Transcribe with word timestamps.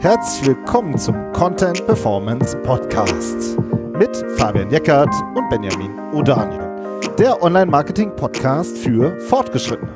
Herzlich 0.00 0.46
willkommen 0.46 0.96
zum 0.96 1.32
Content 1.32 1.84
Performance 1.84 2.56
Podcast 2.58 3.58
mit 3.98 4.16
Fabian 4.36 4.70
Jeckert 4.70 5.12
und 5.34 5.48
Benjamin 5.48 5.90
O'Daniel, 6.12 7.16
der 7.16 7.42
Online-Marketing-Podcast 7.42 8.78
für 8.78 9.18
Fortgeschrittene. 9.18 9.92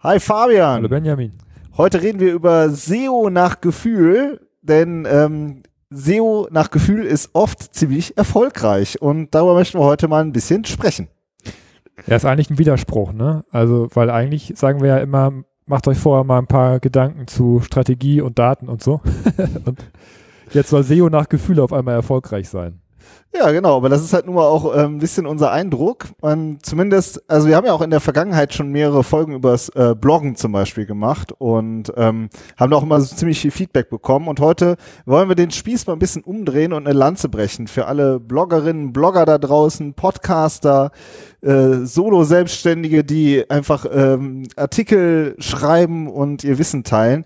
Hi 0.00 0.20
Fabian. 0.20 0.74
Hallo 0.74 0.88
Benjamin. 0.90 1.32
Heute 1.78 2.02
reden 2.02 2.20
wir 2.20 2.34
über 2.34 2.68
SEO 2.68 3.30
nach 3.30 3.62
Gefühl, 3.62 4.46
denn 4.60 5.08
ähm, 5.10 5.62
SEO 5.88 6.46
nach 6.50 6.70
Gefühl 6.70 7.06
ist 7.06 7.30
oft 7.32 7.74
ziemlich 7.74 8.18
erfolgreich 8.18 9.00
und 9.00 9.34
darüber 9.34 9.54
möchten 9.54 9.78
wir 9.78 9.84
heute 9.84 10.08
mal 10.08 10.22
ein 10.22 10.32
bisschen 10.32 10.66
sprechen. 10.66 11.08
Ja, 12.06 12.16
ist 12.16 12.26
eigentlich 12.26 12.50
ein 12.50 12.58
Widerspruch, 12.58 13.14
ne? 13.14 13.46
Also, 13.50 13.88
weil 13.94 14.10
eigentlich 14.10 14.52
sagen 14.56 14.82
wir 14.82 14.88
ja 14.88 14.98
immer, 14.98 15.32
macht 15.70 15.86
euch 15.86 15.98
vorher 15.98 16.24
mal 16.24 16.38
ein 16.38 16.48
paar 16.48 16.80
Gedanken 16.80 17.28
zu 17.28 17.60
Strategie 17.60 18.20
und 18.20 18.38
Daten 18.38 18.68
und 18.68 18.82
so. 18.82 19.00
und 19.64 19.78
jetzt 20.52 20.68
soll 20.68 20.82
SEO 20.82 21.08
nach 21.08 21.28
Gefühl 21.28 21.60
auf 21.60 21.72
einmal 21.72 21.94
erfolgreich 21.94 22.48
sein. 22.48 22.79
Ja, 23.32 23.52
genau, 23.52 23.76
aber 23.76 23.88
das 23.88 24.02
ist 24.02 24.12
halt 24.12 24.26
nun 24.26 24.34
mal 24.34 24.46
auch 24.46 24.74
äh, 24.74 24.80
ein 24.80 24.98
bisschen 24.98 25.24
unser 25.24 25.52
Eindruck. 25.52 26.06
Ähm, 26.22 26.58
zumindest, 26.62 27.22
also 27.30 27.46
wir 27.46 27.54
haben 27.54 27.64
ja 27.64 27.72
auch 27.72 27.80
in 27.80 27.90
der 27.90 28.00
Vergangenheit 28.00 28.52
schon 28.52 28.72
mehrere 28.72 29.04
Folgen 29.04 29.34
übers 29.34 29.68
äh, 29.70 29.94
Bloggen 29.94 30.34
zum 30.34 30.50
Beispiel 30.50 30.84
gemacht 30.84 31.32
und 31.38 31.92
ähm, 31.96 32.28
haben 32.56 32.72
auch 32.72 32.82
immer 32.82 33.00
so 33.00 33.14
ziemlich 33.14 33.40
viel 33.40 33.52
Feedback 33.52 33.88
bekommen. 33.88 34.26
Und 34.26 34.40
heute 34.40 34.76
wollen 35.06 35.28
wir 35.28 35.36
den 35.36 35.52
Spieß 35.52 35.86
mal 35.86 35.92
ein 35.92 36.00
bisschen 36.00 36.24
umdrehen 36.24 36.72
und 36.72 36.88
eine 36.88 36.98
Lanze 36.98 37.28
brechen 37.28 37.68
für 37.68 37.86
alle 37.86 38.18
Bloggerinnen, 38.18 38.92
Blogger 38.92 39.26
da 39.26 39.38
draußen, 39.38 39.94
Podcaster, 39.94 40.90
äh, 41.40 41.84
Solo-Selbstständige, 41.84 43.04
die 43.04 43.48
einfach 43.48 43.86
ähm, 43.92 44.48
Artikel 44.56 45.36
schreiben 45.38 46.08
und 46.08 46.42
ihr 46.42 46.58
Wissen 46.58 46.82
teilen. 46.82 47.24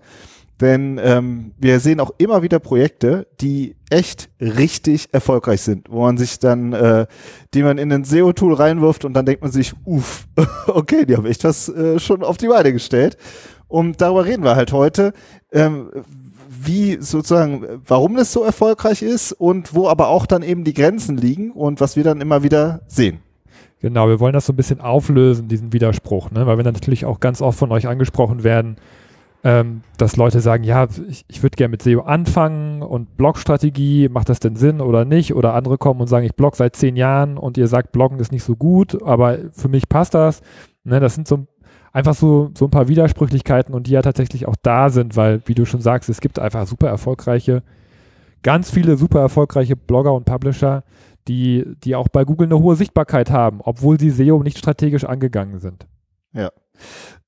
Denn 0.61 0.99
ähm, 1.03 1.51
wir 1.57 1.81
sehen 1.81 1.99
auch 1.99 2.11
immer 2.17 2.41
wieder 2.41 2.59
Projekte, 2.59 3.27
die 3.41 3.75
echt 3.89 4.29
richtig 4.39 5.13
erfolgreich 5.13 5.61
sind, 5.61 5.89
wo 5.89 6.01
man 6.01 6.17
sich 6.17 6.39
dann, 6.39 6.71
äh, 6.71 7.07
die 7.53 7.63
man 7.63 7.77
in 7.77 7.91
ein 7.91 8.05
SEO-Tool 8.05 8.53
reinwirft 8.53 9.03
und 9.03 9.13
dann 9.13 9.25
denkt 9.25 9.41
man 9.41 9.51
sich, 9.51 9.73
uff, 9.83 10.27
okay, 10.67 11.05
die 11.05 11.17
haben 11.17 11.25
echt 11.25 11.43
was 11.43 11.67
äh, 11.69 11.99
schon 11.99 12.23
auf 12.23 12.37
die 12.37 12.47
Beine 12.47 12.71
gestellt. 12.71 13.17
Und 13.67 13.99
darüber 13.99 14.25
reden 14.25 14.43
wir 14.43 14.55
halt 14.55 14.71
heute, 14.71 15.11
ähm, 15.51 15.89
wie 16.47 16.97
sozusagen, 17.01 17.81
warum 17.85 18.15
das 18.15 18.31
so 18.31 18.43
erfolgreich 18.43 19.01
ist 19.01 19.33
und 19.33 19.73
wo 19.73 19.89
aber 19.89 20.07
auch 20.07 20.25
dann 20.25 20.41
eben 20.41 20.63
die 20.63 20.73
Grenzen 20.73 21.17
liegen 21.17 21.51
und 21.51 21.81
was 21.81 21.97
wir 21.97 22.03
dann 22.03 22.21
immer 22.21 22.43
wieder 22.43 22.81
sehen. 22.87 23.19
Genau, 23.81 24.07
wir 24.07 24.19
wollen 24.19 24.33
das 24.33 24.45
so 24.45 24.53
ein 24.53 24.55
bisschen 24.55 24.79
auflösen, 24.79 25.47
diesen 25.47 25.73
Widerspruch, 25.73 26.31
ne? 26.31 26.47
weil 26.47 26.57
wir 26.57 26.63
natürlich 26.63 27.05
auch 27.05 27.19
ganz 27.19 27.41
oft 27.41 27.59
von 27.59 27.71
euch 27.71 27.87
angesprochen 27.87 28.43
werden, 28.43 28.77
ähm, 29.45 29.83
dass 29.97 30.17
Leute 30.17 30.39
sagen, 30.39 30.63
ja, 30.63 30.87
ich, 31.07 31.23
ich 31.27 31.43
würde 31.43 31.55
gerne 31.55 31.69
mit 31.69 31.83
SEO 31.83 32.01
anfangen 32.01 32.81
und 32.81 33.15
Blogstrategie, 33.15 34.09
macht 34.09 34.27
das 34.27 34.39
denn 34.39 34.55
Sinn 34.55 34.81
oder 34.81 35.05
nicht? 35.05 35.35
Oder 35.35 35.53
andere 35.53 35.77
kommen 35.77 36.01
und 36.01 36.07
sagen, 36.07 36.25
ich 36.25 36.33
blog 36.33 36.55
seit 36.55 36.75
zehn 36.75 36.95
Jahren 36.95 37.37
und 37.37 37.55
ihr 37.55 37.67
sagt, 37.67 37.91
Bloggen 37.91 38.19
ist 38.19 38.31
nicht 38.31 38.43
so 38.43 38.55
gut, 38.55 38.99
aber 39.03 39.37
für 39.51 39.67
mich 39.67 39.87
passt 39.87 40.15
das. 40.15 40.41
Ne, 40.83 40.99
das 40.99 41.13
sind 41.13 41.27
so 41.27 41.45
einfach 41.93 42.15
so, 42.15 42.49
so 42.57 42.65
ein 42.65 42.71
paar 42.71 42.87
Widersprüchlichkeiten 42.87 43.75
und 43.75 43.85
die 43.85 43.91
ja 43.91 44.01
tatsächlich 44.01 44.47
auch 44.47 44.55
da 44.63 44.89
sind, 44.89 45.15
weil, 45.15 45.43
wie 45.45 45.53
du 45.53 45.65
schon 45.65 45.79
sagst, 45.79 46.09
es 46.09 46.21
gibt 46.21 46.39
einfach 46.39 46.65
super 46.65 46.87
erfolgreiche, 46.87 47.61
ganz 48.41 48.71
viele 48.71 48.97
super 48.97 49.19
erfolgreiche 49.19 49.75
Blogger 49.75 50.15
und 50.15 50.25
Publisher, 50.25 50.83
die, 51.27 51.65
die 51.83 51.95
auch 51.95 52.07
bei 52.07 52.25
Google 52.25 52.47
eine 52.47 52.59
hohe 52.59 52.75
Sichtbarkeit 52.75 53.29
haben, 53.29 53.61
obwohl 53.61 53.99
sie 53.99 54.09
SEO 54.09 54.41
nicht 54.41 54.57
strategisch 54.57 55.03
angegangen 55.03 55.59
sind. 55.59 55.85
Ja. 56.33 56.49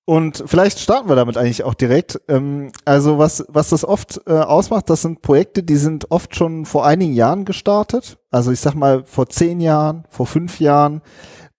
Und 0.09 0.41
vielleicht 0.47 0.79
starten 0.79 1.09
wir 1.09 1.17
damit 1.17 1.35
eigentlich 1.35 1.65
auch 1.65 1.73
direkt. 1.73 2.21
Ähm, 2.29 2.71
also 2.85 3.17
was, 3.17 3.43
was 3.49 3.69
das 3.69 3.83
oft 3.83 4.21
äh, 4.25 4.31
ausmacht, 4.31 4.89
das 4.89 5.01
sind 5.01 5.21
Projekte, 5.21 5.63
die 5.63 5.75
sind 5.75 6.11
oft 6.11 6.33
schon 6.33 6.65
vor 6.65 6.85
einigen 6.85 7.13
Jahren 7.13 7.43
gestartet. 7.43 8.17
Also 8.31 8.51
ich 8.53 8.61
sag 8.61 8.73
mal 8.73 9.03
vor 9.03 9.27
zehn 9.27 9.59
Jahren, 9.59 10.05
vor 10.09 10.25
fünf 10.25 10.61
Jahren. 10.61 11.01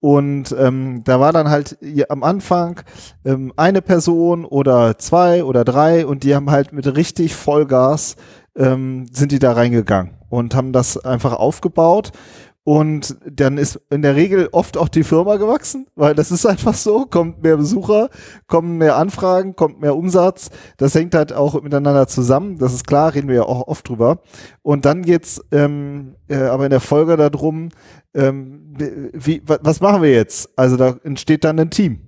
Und 0.01 0.55
ähm, 0.59 1.03
da 1.05 1.21
war 1.21 1.33
dann 1.33 1.51
halt 1.51 1.77
am 2.09 2.23
Anfang 2.23 2.81
ähm, 3.25 3.53
eine 3.57 3.83
Person 3.83 4.47
oder 4.47 4.97
zwei 4.97 5.45
oder 5.45 5.65
drei 5.65 6.07
und 6.07 6.23
die 6.23 6.35
haben 6.35 6.51
halt 6.51 6.73
mit 6.73 6.87
richtig 6.97 7.35
Vollgas 7.35 8.17
ähm, 8.57 9.07
sind 9.13 9.33
die 9.33 9.39
da 9.39 9.53
reingegangen 9.53 10.15
und 10.29 10.55
haben 10.55 10.73
das 10.73 10.99
einfach 10.99 11.33
aufgebaut. 11.33 12.13
Und 12.69 13.17
dann 13.25 13.57
ist 13.57 13.81
in 13.89 14.03
der 14.03 14.15
Regel 14.15 14.51
oft 14.53 14.77
auch 14.77 14.91
die 14.91 15.03
Firma 15.03 15.37
gewachsen, 15.37 15.87
weil 15.95 16.15
das 16.15 16.31
ist 16.31 16.45
einfach 16.45 16.75
so, 16.75 17.07
kommt 17.07 17.43
mehr 17.43 17.57
Besucher, 17.57 18.11
kommen 18.47 18.77
mehr 18.77 18.97
Anfragen, 18.97 19.57
kommt 19.57 19.81
mehr 19.81 19.97
Umsatz. 19.97 20.51
Das 20.77 20.95
hängt 20.95 21.15
halt 21.15 21.33
auch 21.33 21.63
miteinander 21.63 22.07
zusammen. 22.09 22.59
Das 22.59 22.75
ist 22.75 22.87
klar, 22.87 23.15
reden 23.15 23.29
wir 23.29 23.37
ja 23.37 23.43
auch 23.45 23.67
oft 23.69 23.89
drüber. 23.89 24.19
Und 24.61 24.85
dann 24.85 25.01
geht's 25.01 25.43
ähm, 25.51 26.17
äh, 26.29 26.37
aber 26.37 26.65
in 26.65 26.71
der 26.71 26.81
Folge 26.81 27.17
darum, 27.17 27.71
ähm, 28.13 28.75
wie, 29.15 29.41
was 29.47 29.81
machen 29.81 30.03
wir 30.03 30.13
jetzt? 30.13 30.51
Also 30.59 30.77
da 30.77 30.95
entsteht 31.05 31.45
dann 31.45 31.59
ein 31.59 31.71
Team. 31.71 32.01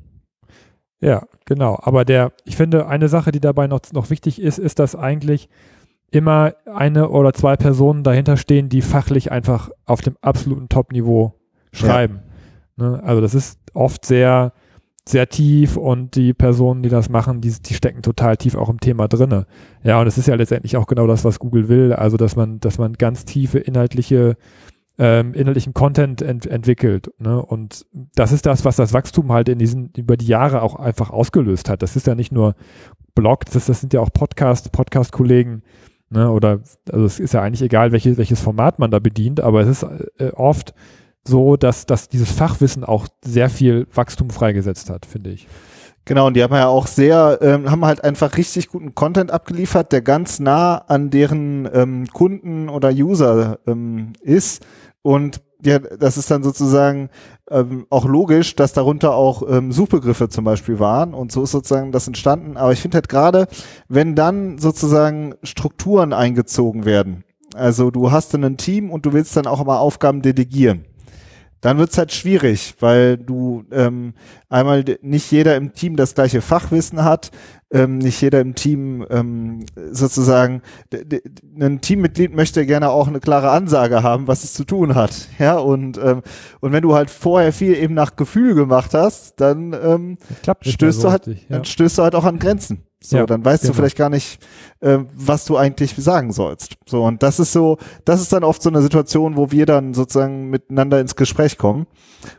Ja, 1.01 1.23
genau. 1.47 1.79
Aber 1.81 2.05
der, 2.05 2.33
ich 2.45 2.57
finde, 2.57 2.87
eine 2.87 3.09
Sache, 3.09 3.33
die 3.33 3.41
dabei 3.41 3.67
noch, 3.67 3.81
noch 3.93 4.11
wichtig 4.11 4.39
ist, 4.39 4.59
ist, 4.59 4.79
dass 4.79 4.95
eigentlich 4.95 5.49
immer 6.11 6.55
eine 6.67 7.09
oder 7.11 7.33
zwei 7.33 7.57
Personen 7.57 8.03
dahinter 8.03 8.37
stehen, 8.37 8.69
die 8.69 8.83
fachlich 8.83 9.31
einfach 9.31 9.71
auf 9.87 10.01
dem 10.01 10.17
absoluten 10.21 10.69
Top-Niveau 10.69 11.35
schreiben. 11.73 12.21
Ja. 12.79 12.91
Ne? 12.91 13.03
Also 13.03 13.21
das 13.21 13.35
ist 13.35 13.61
oft 13.75 14.05
sehr, 14.05 14.53
sehr 15.09 15.29
tief 15.29 15.77
und 15.77 16.17
die 16.17 16.35
Personen, 16.35 16.83
die 16.83 16.89
das 16.89 17.09
machen, 17.09 17.41
die, 17.41 17.53
die 17.53 17.75
stecken 17.75 18.03
total 18.03 18.37
tief 18.37 18.57
auch 18.57 18.69
im 18.69 18.81
Thema 18.81 19.09
drinne. 19.09 19.47
Ja, 19.83 20.01
und 20.01 20.07
es 20.07 20.19
ist 20.19 20.29
ja 20.29 20.35
letztendlich 20.35 20.77
auch 20.77 20.87
genau 20.87 21.07
das, 21.07 21.25
was 21.25 21.39
Google 21.39 21.69
will, 21.69 21.93
also 21.93 22.17
dass 22.17 22.37
man, 22.37 22.61
dass 22.61 22.79
man 22.79 22.95
ganz 22.95 23.25
tiefe 23.25 23.59
inhaltliche 23.59 24.37
ähm, 24.99 25.33
inhaltlichen 25.33 25.73
Content 25.73 26.21
ent 26.21 26.45
entwickelt. 26.45 27.11
Ne? 27.19 27.43
Und 27.43 27.87
das 28.15 28.33
ist 28.33 28.45
das, 28.45 28.67
was 28.67 28.77
das 28.77 28.93
Wachstum 28.93 29.33
halt 29.33 29.49
in 29.49 29.59
diesen, 29.59 29.91
über 29.97 30.19
die 30.19 30.27
Jahre 30.27 30.61
auch 30.61 30.77
einfach 30.77 31.09
ausgelöst 31.09 31.71
hat. 31.71 31.81
Das 31.81 31.97
ist 31.97 32.07
ja 32.07 32.15
nicht 32.15 32.33
nur 32.33 32.55
Blog, 33.15 33.47
das, 33.47 33.65
das 33.65 33.81
sind 33.81 33.95
ja 33.95 34.01
auch 34.01 34.13
Podcast, 34.13 34.73
Podcast-Kollegen, 34.73 35.63
Ne, 36.13 36.29
oder 36.29 36.61
also 36.91 37.05
es 37.05 37.21
ist 37.21 37.35
ja 37.35 37.43
eigentlich 37.43 37.63
egal, 37.63 37.93
welches, 37.93 38.19
welches 38.19 38.41
Format 38.41 38.81
man 38.81 38.91
da 38.91 38.99
bedient, 38.99 39.41
aber 39.41 39.61
es 39.61 39.69
ist 39.69 39.87
äh, 40.19 40.33
oft 40.35 40.75
so, 41.25 41.57
dass, 41.57 41.87
dass 41.87 42.09
dieses 42.09 42.33
Fachwissen 42.33 42.83
auch 42.83 43.07
sehr 43.25 43.49
viel 43.49 43.87
Wachstum 43.95 44.31
freigesetzt 44.31 44.91
hat, 44.91 45.07
finde 45.07 45.31
ich. 45.31 45.47
Genau, 46.07 46.27
und 46.27 46.35
die 46.35 46.43
haben 46.43 46.55
ja 46.55 46.67
auch 46.67 46.89
sehr, 46.89 47.39
ähm, 47.43 47.71
haben 47.71 47.85
halt 47.85 48.03
einfach 48.03 48.37
richtig 48.37 48.69
guten 48.69 48.95
Content 48.97 49.31
abgeliefert, 49.31 49.93
der 49.93 50.03
ganz 50.03 50.41
nah 50.41 50.79
an 50.79 51.11
deren 51.11 51.69
ähm, 51.73 52.07
Kunden 52.09 52.69
oder 52.69 52.91
User 52.91 53.61
ähm, 53.69 54.15
ist. 54.21 54.67
Und 55.03 55.41
ja, 55.65 55.79
das 55.79 56.17
ist 56.17 56.31
dann 56.31 56.43
sozusagen 56.43 57.11
ähm, 57.51 57.87
auch 57.91 58.05
logisch, 58.05 58.57
dass 58.57 58.73
darunter 58.73 59.15
auch 59.15 59.43
ähm, 59.49 59.73
Suchbegriffe 59.73 60.29
zum 60.29 60.45
Beispiel 60.45 60.79
waren 60.79 61.15
und 61.15 61.33
so 61.33 61.43
ist 61.43 61.51
sozusagen 61.51 61.93
das 61.93 62.07
entstanden. 62.07 62.57
Aber 62.57 62.73
ich 62.73 62.81
finde 62.81 62.97
halt 62.97 63.09
gerade, 63.09 63.47
wenn 63.89 64.15
dann 64.15 64.59
sozusagen 64.59 65.35
Strukturen 65.43 66.13
eingezogen 66.13 66.85
werden, 66.85 67.25
also 67.55 67.91
du 67.91 68.11
hast 68.11 68.33
dann 68.35 68.45
ein 68.45 68.57
Team 68.57 68.91
und 68.91 69.07
du 69.07 69.13
willst 69.13 69.37
dann 69.37 69.47
auch 69.47 69.65
mal 69.65 69.79
Aufgaben 69.79 70.23
delegieren 70.23 70.85
dann 71.61 71.79
wird's 71.79 71.99
halt 71.99 72.13
schwierig, 72.13 72.75
weil 72.81 73.19
du 73.19 73.65
ähm, 73.71 74.15
einmal 74.49 74.85
nicht 75.03 75.31
jeder 75.31 75.57
im 75.57 75.73
Team 75.75 75.97
das 75.97 76.15
gleiche 76.15 76.41
Fachwissen 76.41 77.05
hat, 77.05 77.31
ähm, 77.73 77.99
nicht 77.99 78.21
jeder 78.21 78.41
im 78.41 78.55
Team 78.55 79.07
ähm, 79.11 79.67
sozusagen, 79.93 80.63
ein 81.61 81.81
Teammitglied 81.81 82.35
möchte 82.35 82.67
gerne 82.67 82.91
auch 82.91 83.09
eine 83.09 83.21
klare 83.21 83.51
Ansage 83.51 84.03
haben, 84.03 84.27
was 84.27 84.43
es 84.43 84.55
zu 84.55 84.65
tun 84.65 84.95
hat. 84.95 85.29
Ja, 85.39 85.59
und, 85.59 85.99
ähm, 85.99 86.23
und 86.61 86.73
wenn 86.73 86.83
du 86.83 86.95
halt 86.95 87.11
vorher 87.11 87.53
viel 87.53 87.77
eben 87.77 87.95
nach 87.95 88.17
Gefühl 88.17 88.55
gemacht 88.55 88.95
hast, 88.95 89.41
dann 89.41 89.73
ähm, 89.73 90.19
stößt, 90.63 91.01
so 91.01 91.09
du 91.09 91.13
halt, 91.13 91.27
richtig, 91.27 91.49
ja. 91.49 91.57
dann 91.57 91.65
stößt 91.65 91.99
du 91.99 92.03
halt 92.03 92.15
auch 92.15 92.25
an 92.25 92.39
Grenzen. 92.39 92.83
So, 93.03 93.17
ja, 93.17 93.27
dann 93.27 93.45
weißt 93.45 93.63
genau. 93.63 93.73
du 93.73 93.77
vielleicht 93.79 93.97
gar 93.97 94.11
nicht, 94.11 94.45
äh, 94.81 94.99
was 95.15 95.47
du 95.47 95.57
eigentlich 95.57 95.95
sagen 95.97 96.33
sollst. 96.33 96.77
So, 96.87 97.05
und 97.05 97.23
das 97.23 97.41
ist 97.41 97.53
so, 97.53 97.79
das 98.05 98.21
ist 98.21 98.33
dann 98.33 98.45
oft 98.45 98.63
so 98.63 98.69
eine 98.69 98.83
Situation, 98.83 99.37
wo 99.37 99.51
wir 99.51 99.65
dann 99.65 99.95
sozusagen 99.95 100.51
miteinander 100.51 101.01
ins 101.01 101.17
Gespräch 101.17 101.57
kommen 101.57 101.87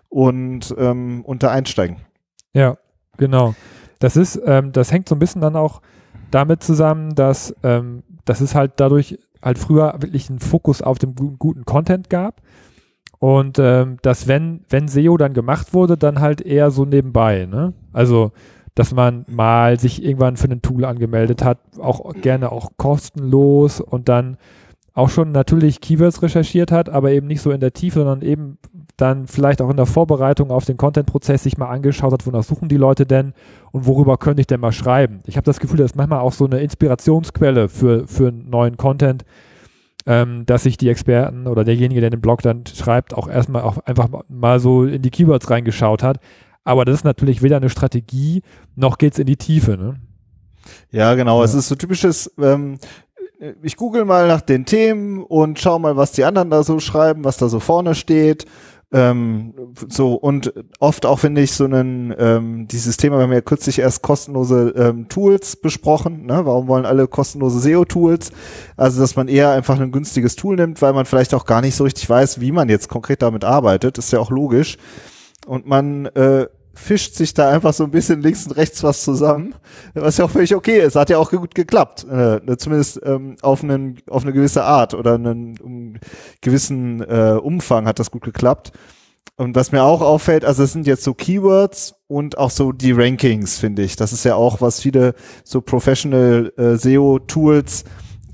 und, 0.10 0.74
ähm, 0.78 1.26
da 1.40 1.50
einsteigen. 1.50 1.98
Ja, 2.54 2.78
genau. 3.18 3.56
Das 3.98 4.16
ist, 4.16 4.40
ähm, 4.46 4.72
das 4.72 4.92
hängt 4.92 5.10
so 5.10 5.16
ein 5.16 5.20
bisschen 5.20 5.42
dann 5.42 5.56
auch 5.56 5.82
damit 6.30 6.64
zusammen, 6.64 7.16
dass, 7.16 7.56
ähm, 7.64 8.04
dass 8.26 8.42
es 8.42 8.54
halt 8.54 8.74
dadurch 8.78 9.18
halt 9.42 9.58
früher 9.58 9.94
wirklich 10.00 10.30
einen 10.30 10.40
Fokus 10.40 10.82
auf 10.82 11.00
dem 11.00 11.16
guten 11.16 11.66
Content 11.66 12.10
gab. 12.10 12.42
Und 13.20 13.60
ähm, 13.60 13.98
dass 14.02 14.28
wenn, 14.28 14.66
wenn 14.70 14.88
SEO 14.88 15.18
dann 15.18 15.34
gemacht 15.34 15.74
wurde, 15.74 15.98
dann 15.98 16.20
halt 16.20 16.42
eher 16.42 16.72
so 16.72 16.86
nebenbei, 16.86 17.46
ne? 17.46 17.74
Also 17.94 18.32
dass 18.76 18.94
man 18.94 19.26
mal 19.28 19.80
sich 19.80 20.04
irgendwann 20.04 20.38
für 20.38 20.48
ein 20.48 20.62
Tool 20.62 20.86
angemeldet 20.86 21.44
hat, 21.44 21.60
auch 21.80 22.14
gerne 22.14 22.52
auch 22.52 22.72
kostenlos 22.78 23.82
und 23.82 24.10
dann 24.10 24.38
auch 24.94 25.10
schon 25.10 25.32
natürlich 25.32 25.80
Keywords 25.82 26.22
recherchiert 26.22 26.72
hat, 26.72 26.90
aber 26.90 27.12
eben 27.12 27.28
nicht 27.28 27.42
so 27.42 27.52
in 27.52 27.62
der 27.62 27.74
Tiefe, 27.74 28.00
sondern 28.00 28.22
eben 28.22 28.58
dann 28.98 29.26
vielleicht 29.28 29.62
auch 29.62 29.70
in 29.70 29.78
der 29.78 29.86
Vorbereitung 29.86 30.52
auf 30.52 30.66
den 30.66 30.78
Content-Prozess 30.78 31.44
sich 31.44 31.58
mal 31.58 31.70
angeschaut 31.70 32.12
hat, 32.12 32.26
wonach 32.28 32.44
suchen 32.44 32.68
die 32.68 32.78
Leute 32.78 33.06
denn 33.06 33.34
und 33.72 33.86
worüber 33.88 34.18
könnte 34.18 34.42
ich 34.42 34.48
denn 34.48 34.60
mal 34.60 34.74
schreiben. 34.74 35.22
Ich 35.26 35.38
habe 35.38 35.46
das 35.46 35.60
Gefühl, 35.60 35.78
das 35.78 35.92
ist 35.92 35.98
manchmal 35.98 36.20
auch 36.20 36.34
so 36.34 36.46
eine 36.46 36.60
Inspirationsquelle 36.60 37.70
für, 37.70 38.06
für 38.08 38.32
neuen 38.32 38.78
Content, 38.78 39.24
ähm, 40.06 40.46
dass 40.46 40.64
sich 40.64 40.78
die 40.78 40.90
Experten 40.90 41.48
oder 41.48 41.64
derjenige, 41.64 42.02
der 42.02 42.10
den 42.10 42.22
Blog 42.22 42.42
dann 42.42 42.66
schreibt, 42.66 43.14
auch 43.14 43.28
erstmal 43.28 43.64
auch 43.64 43.78
einfach 43.86 44.10
mal 44.28 44.60
so 44.60 44.84
in 44.84 45.02
die 45.02 45.12
Keywords 45.12 45.50
reingeschaut 45.50 46.04
hat. 46.04 46.20
Aber 46.64 46.86
das 46.86 46.98
ist 46.98 47.04
natürlich 47.04 47.42
weder 47.42 47.58
eine 47.58 47.70
Strategie, 47.70 48.44
noch 48.76 48.98
geht 48.98 49.14
es 49.14 49.20
in 49.20 49.26
die 49.26 49.38
Tiefe. 49.38 49.78
Ne? 49.78 50.00
Ja, 50.92 51.16
genau. 51.16 51.40
Ja. 51.40 51.46
Es 51.46 51.54
ist 51.54 51.68
so 51.68 51.76
typisches, 51.76 52.32
ähm, 52.40 52.78
ich 53.64 53.76
google 53.76 54.06
mal 54.06 54.28
nach 54.28 54.42
den 54.42 54.66
Themen 54.66 55.24
und 55.24 55.60
schau 55.60 55.80
mal, 55.80 55.98
was 55.98 56.12
die 56.12 56.24
anderen 56.24 56.50
da 56.50 56.64
so 56.64 56.80
schreiben, 56.80 57.24
was 57.24 57.38
da 57.38 57.50
so 57.50 57.60
vorne 57.60 57.96
steht. 57.96 58.46
Ähm, 58.94 59.54
so 59.88 60.16
und 60.16 60.54
oft 60.80 61.06
auch 61.06 61.20
finde 61.20 61.40
ich 61.40 61.54
so 61.54 61.64
einen 61.64 62.14
ähm, 62.20 62.68
dieses 62.68 62.98
Thema, 62.98 63.18
wir 63.18 63.24
haben 63.24 63.32
ja 63.32 63.40
kürzlich 63.40 63.80
erst 63.80 64.02
kostenlose 64.02 64.74
ähm, 64.76 65.08
Tools 65.08 65.56
besprochen. 65.56 66.26
Ne? 66.26 66.42
Warum 66.44 66.68
wollen 66.68 66.86
alle 66.86 67.08
kostenlose 67.08 67.62
SEO-Tools? 67.62 68.32
Also 68.76 69.00
dass 69.00 69.16
man 69.16 69.30
eher 69.30 69.52
einfach 69.52 69.80
ein 69.80 69.94
günstiges 69.94 70.36
Tool 70.36 70.58
nimmt, 70.58 70.82
weil 70.82 70.92
man 70.92 71.06
vielleicht 71.06 71.34
auch 71.34 71.46
gar 71.46 71.62
nicht 71.62 71.76
so 71.76 71.86
richtig 71.86 72.10
weiß, 72.10 72.42
wie 72.42 72.52
man 72.52 72.68
jetzt 72.68 72.90
konkret 72.90 73.22
damit 73.22 73.46
arbeitet. 73.46 73.98
Ist 73.98 74.12
ja 74.12 74.20
auch 74.20 74.30
logisch. 74.30 74.78
Und 75.46 75.66
man 75.66 76.06
äh, 76.08 76.48
fischt 76.74 77.16
sich 77.16 77.34
da 77.34 77.50
einfach 77.50 77.74
so 77.74 77.84
ein 77.84 77.92
bisschen 77.92 78.22
links 78.22 78.46
und 78.48 78.54
rechts 78.54 78.84
was 78.84 79.04
zusammen, 79.04 79.56
was 79.94 80.18
ja 80.18 80.26
auch 80.26 80.32
völlig 80.32 80.56
okay 80.56 80.80
ist. 80.80 80.96
Hat 80.96 81.10
ja 81.10 81.18
auch 81.18 81.32
gut 81.32 81.56
geklappt, 81.56 82.06
äh, 82.10 82.40
ne, 82.44 82.58
zumindest 82.58 83.00
ähm, 83.04 83.36
auf, 83.42 83.64
einen, 83.64 83.98
auf 84.10 84.24
eine 84.24 84.34
gewisse 84.34 84.64
Art 84.64 84.94
oder 84.94 85.16
einen 85.16 85.60
um, 85.60 85.94
gewissen 86.42 87.02
äh, 87.02 87.38
Umfang 87.42 87.88
hat 87.88 88.00
das 88.00 88.12
gut 88.12 88.24
geklappt. 88.24 88.72
Und 89.36 89.56
was 89.56 89.72
mir 89.72 89.84
auch 89.84 90.02
auffällt, 90.02 90.46
also 90.46 90.64
es 90.64 90.74
sind 90.74 90.86
jetzt 90.86 91.04
so 91.04 91.14
Keywords 91.14 91.96
und 92.08 92.38
auch 92.38 92.52
so 92.52 92.72
die 92.72 92.92
Rankings, 92.92 93.58
finde 93.58 93.82
ich. 93.82 93.96
Das 93.96 94.14
ist 94.14 94.24
ja 94.24 94.36
auch, 94.36 94.62
was 94.62 94.82
viele 94.82 95.16
so 95.44 95.62
Professional 95.62 96.54
äh, 96.58 96.76
SEO-Tools, 96.76 97.86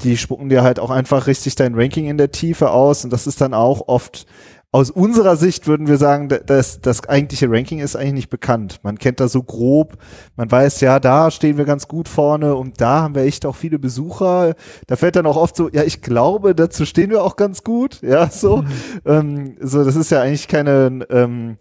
die 0.03 0.17
spucken 0.17 0.49
dir 0.49 0.63
halt 0.63 0.79
auch 0.79 0.89
einfach 0.89 1.27
richtig 1.27 1.55
dein 1.55 1.75
Ranking 1.75 2.07
in 2.07 2.17
der 2.17 2.31
Tiefe 2.31 2.71
aus 2.71 3.03
und 3.03 3.11
das 3.11 3.25
ist 3.25 3.41
dann 3.41 3.53
auch 3.53 3.87
oft 3.87 4.27
aus 4.71 4.91
unserer 4.91 5.37
Sicht 5.37 5.65
würden 5.65 5.87
wir 5.87 5.97
sagen, 5.97 6.27
dass 6.27 6.81
das 6.81 7.07
eigentliche 7.07 7.49
Ranking 7.49 7.79
ist 7.79 7.95
eigentlich 7.95 8.13
nicht 8.13 8.29
bekannt. 8.29 8.79
Man 8.83 8.99
kennt 8.99 9.19
da 9.21 9.29
so 9.29 9.41
grob, 9.41 9.97
man 10.35 10.51
weiß 10.51 10.81
ja, 10.81 10.99
da 10.99 11.31
stehen 11.31 11.57
wir 11.57 11.63
ganz 11.63 11.87
gut 11.87 12.09
vorne 12.09 12.53
und 12.55 12.81
da 12.81 13.01
haben 13.01 13.15
wir 13.15 13.23
echt 13.23 13.45
auch 13.45 13.55
viele 13.55 13.79
Besucher. 13.79 14.55
Da 14.85 14.95
fällt 14.97 15.15
dann 15.15 15.25
auch 15.25 15.37
oft 15.37 15.55
so, 15.55 15.69
ja, 15.69 15.83
ich 15.83 16.01
glaube, 16.01 16.53
dazu 16.53 16.85
stehen 16.85 17.09
wir 17.09 17.23
auch 17.23 17.35
ganz 17.35 17.63
gut. 17.63 18.01
Ja, 18.07 18.29
so. 18.29 18.57
Mhm. 18.57 18.67
Ähm, 19.05 19.57
so, 19.59 19.83
das 19.83 19.97
ist 19.97 20.11
ja 20.11 20.21
eigentlich 20.21 20.47
keine, 20.47 21.05
ähm, 21.09 21.57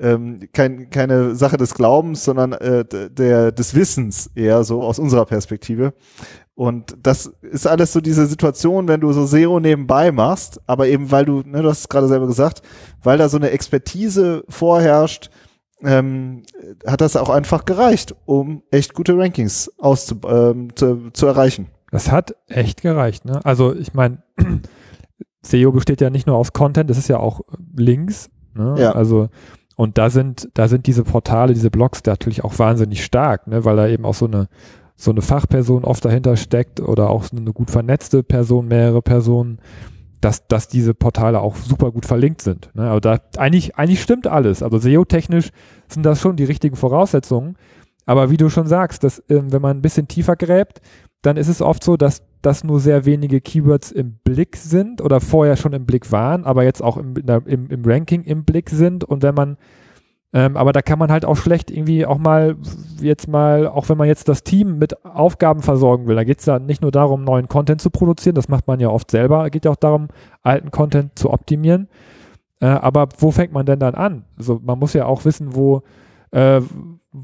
ähm, 0.00 0.40
kein, 0.52 0.90
keine 0.90 1.36
Sache 1.36 1.56
des 1.58 1.74
Glaubens, 1.74 2.24
sondern 2.24 2.52
äh, 2.54 2.84
der 2.84 3.52
des 3.52 3.74
Wissens 3.74 4.30
eher 4.34 4.64
so 4.64 4.82
aus 4.82 4.98
unserer 4.98 5.26
Perspektive. 5.26 5.92
Und 6.56 6.96
das 7.02 7.26
ist 7.42 7.66
alles 7.66 7.92
so 7.92 8.00
diese 8.00 8.26
Situation, 8.26 8.88
wenn 8.88 9.02
du 9.02 9.12
so 9.12 9.26
SEO 9.26 9.60
nebenbei 9.60 10.10
machst, 10.10 10.58
aber 10.66 10.88
eben 10.88 11.10
weil 11.10 11.26
du, 11.26 11.42
ne, 11.42 11.60
du 11.60 11.68
hast 11.68 11.80
es 11.80 11.88
gerade 11.90 12.08
selber 12.08 12.26
gesagt, 12.26 12.62
weil 13.02 13.18
da 13.18 13.28
so 13.28 13.36
eine 13.36 13.50
Expertise 13.50 14.42
vorherrscht, 14.48 15.30
ähm, 15.82 16.44
hat 16.86 17.02
das 17.02 17.14
auch 17.16 17.28
einfach 17.28 17.66
gereicht, 17.66 18.14
um 18.24 18.62
echt 18.70 18.94
gute 18.94 19.18
Rankings 19.18 19.70
auszu 19.78 20.18
ähm, 20.26 20.74
zu, 20.74 21.10
zu 21.12 21.26
erreichen. 21.26 21.66
Das 21.90 22.10
hat 22.10 22.34
echt 22.48 22.80
gereicht, 22.80 23.26
ne? 23.26 23.44
Also 23.44 23.74
ich 23.74 23.92
meine, 23.92 24.22
SEO 25.42 25.72
besteht 25.72 26.00
ja 26.00 26.08
nicht 26.08 26.26
nur 26.26 26.36
aus 26.36 26.54
Content, 26.54 26.88
das 26.88 26.96
ist 26.96 27.08
ja 27.08 27.18
auch 27.18 27.42
Links, 27.76 28.30
ne? 28.54 28.76
Ja. 28.78 28.92
Also 28.92 29.28
und 29.76 29.98
da 29.98 30.08
sind, 30.08 30.48
da 30.54 30.68
sind 30.68 30.86
diese 30.86 31.04
Portale, 31.04 31.52
diese 31.52 31.70
Blogs 31.70 32.02
natürlich 32.06 32.42
auch 32.42 32.58
wahnsinnig 32.58 33.04
stark, 33.04 33.46
ne? 33.46 33.66
weil 33.66 33.76
da 33.76 33.86
eben 33.86 34.06
auch 34.06 34.14
so 34.14 34.26
eine 34.26 34.48
so 34.96 35.10
eine 35.10 35.22
Fachperson 35.22 35.84
oft 35.84 36.04
dahinter 36.04 36.36
steckt 36.36 36.80
oder 36.80 37.10
auch 37.10 37.26
eine 37.30 37.52
gut 37.52 37.70
vernetzte 37.70 38.22
Person, 38.22 38.68
mehrere 38.68 39.02
Personen, 39.02 39.58
dass, 40.22 40.48
dass 40.48 40.68
diese 40.68 40.94
Portale 40.94 41.40
auch 41.40 41.56
super 41.56 41.92
gut 41.92 42.06
verlinkt 42.06 42.40
sind. 42.40 42.70
Ne? 42.74 42.88
Aber 42.88 43.00
da 43.00 43.20
eigentlich, 43.36 43.76
eigentlich 43.76 44.02
stimmt 44.02 44.26
alles. 44.26 44.62
Also 44.62 44.78
SEO-technisch 44.78 45.50
sind 45.88 46.04
das 46.04 46.20
schon 46.20 46.36
die 46.36 46.44
richtigen 46.44 46.76
Voraussetzungen. 46.76 47.56
Aber 48.06 48.30
wie 48.30 48.38
du 48.38 48.48
schon 48.48 48.66
sagst, 48.66 49.04
dass, 49.04 49.22
ähm, 49.28 49.52
wenn 49.52 49.62
man 49.62 49.78
ein 49.78 49.82
bisschen 49.82 50.08
tiefer 50.08 50.36
gräbt, 50.36 50.80
dann 51.22 51.36
ist 51.36 51.48
es 51.48 51.60
oft 51.60 51.84
so, 51.84 51.96
dass, 51.96 52.22
dass 52.40 52.64
nur 52.64 52.80
sehr 52.80 53.04
wenige 53.04 53.40
Keywords 53.40 53.90
im 53.90 54.14
Blick 54.24 54.56
sind 54.56 55.02
oder 55.02 55.20
vorher 55.20 55.56
schon 55.56 55.72
im 55.72 55.84
Blick 55.84 56.12
waren, 56.12 56.44
aber 56.44 56.62
jetzt 56.62 56.82
auch 56.82 56.96
im, 56.96 57.14
im, 57.16 57.68
im 57.68 57.84
Ranking 57.84 58.22
im 58.22 58.44
Blick 58.44 58.70
sind. 58.70 59.04
Und 59.04 59.22
wenn 59.22 59.34
man 59.34 59.58
ähm, 60.36 60.58
aber 60.58 60.74
da 60.74 60.82
kann 60.82 60.98
man 60.98 61.10
halt 61.10 61.24
auch 61.24 61.38
schlecht 61.38 61.70
irgendwie 61.70 62.04
auch 62.04 62.18
mal, 62.18 62.56
jetzt 63.00 63.26
mal, 63.26 63.66
auch 63.66 63.88
wenn 63.88 63.96
man 63.96 64.06
jetzt 64.06 64.28
das 64.28 64.44
Team 64.44 64.76
mit 64.76 65.02
Aufgaben 65.06 65.62
versorgen 65.62 66.06
will, 66.06 66.14
da 66.14 66.24
geht 66.24 66.40
es 66.40 66.44
ja 66.44 66.58
nicht 66.58 66.82
nur 66.82 66.90
darum, 66.90 67.24
neuen 67.24 67.48
Content 67.48 67.80
zu 67.80 67.88
produzieren, 67.88 68.34
das 68.34 68.50
macht 68.50 68.66
man 68.66 68.78
ja 68.78 68.90
oft 68.90 69.10
selber, 69.10 69.48
geht 69.48 69.64
ja 69.64 69.70
auch 69.70 69.76
darum, 69.76 70.08
alten 70.42 70.70
Content 70.70 71.18
zu 71.18 71.30
optimieren. 71.30 71.88
Äh, 72.60 72.66
aber 72.66 73.08
wo 73.16 73.30
fängt 73.30 73.54
man 73.54 73.64
denn 73.64 73.78
dann 73.78 73.94
an? 73.94 74.24
Also 74.36 74.60
man 74.62 74.78
muss 74.78 74.92
ja 74.92 75.06
auch 75.06 75.24
wissen, 75.24 75.56
wo, 75.56 75.84
äh, 76.32 76.60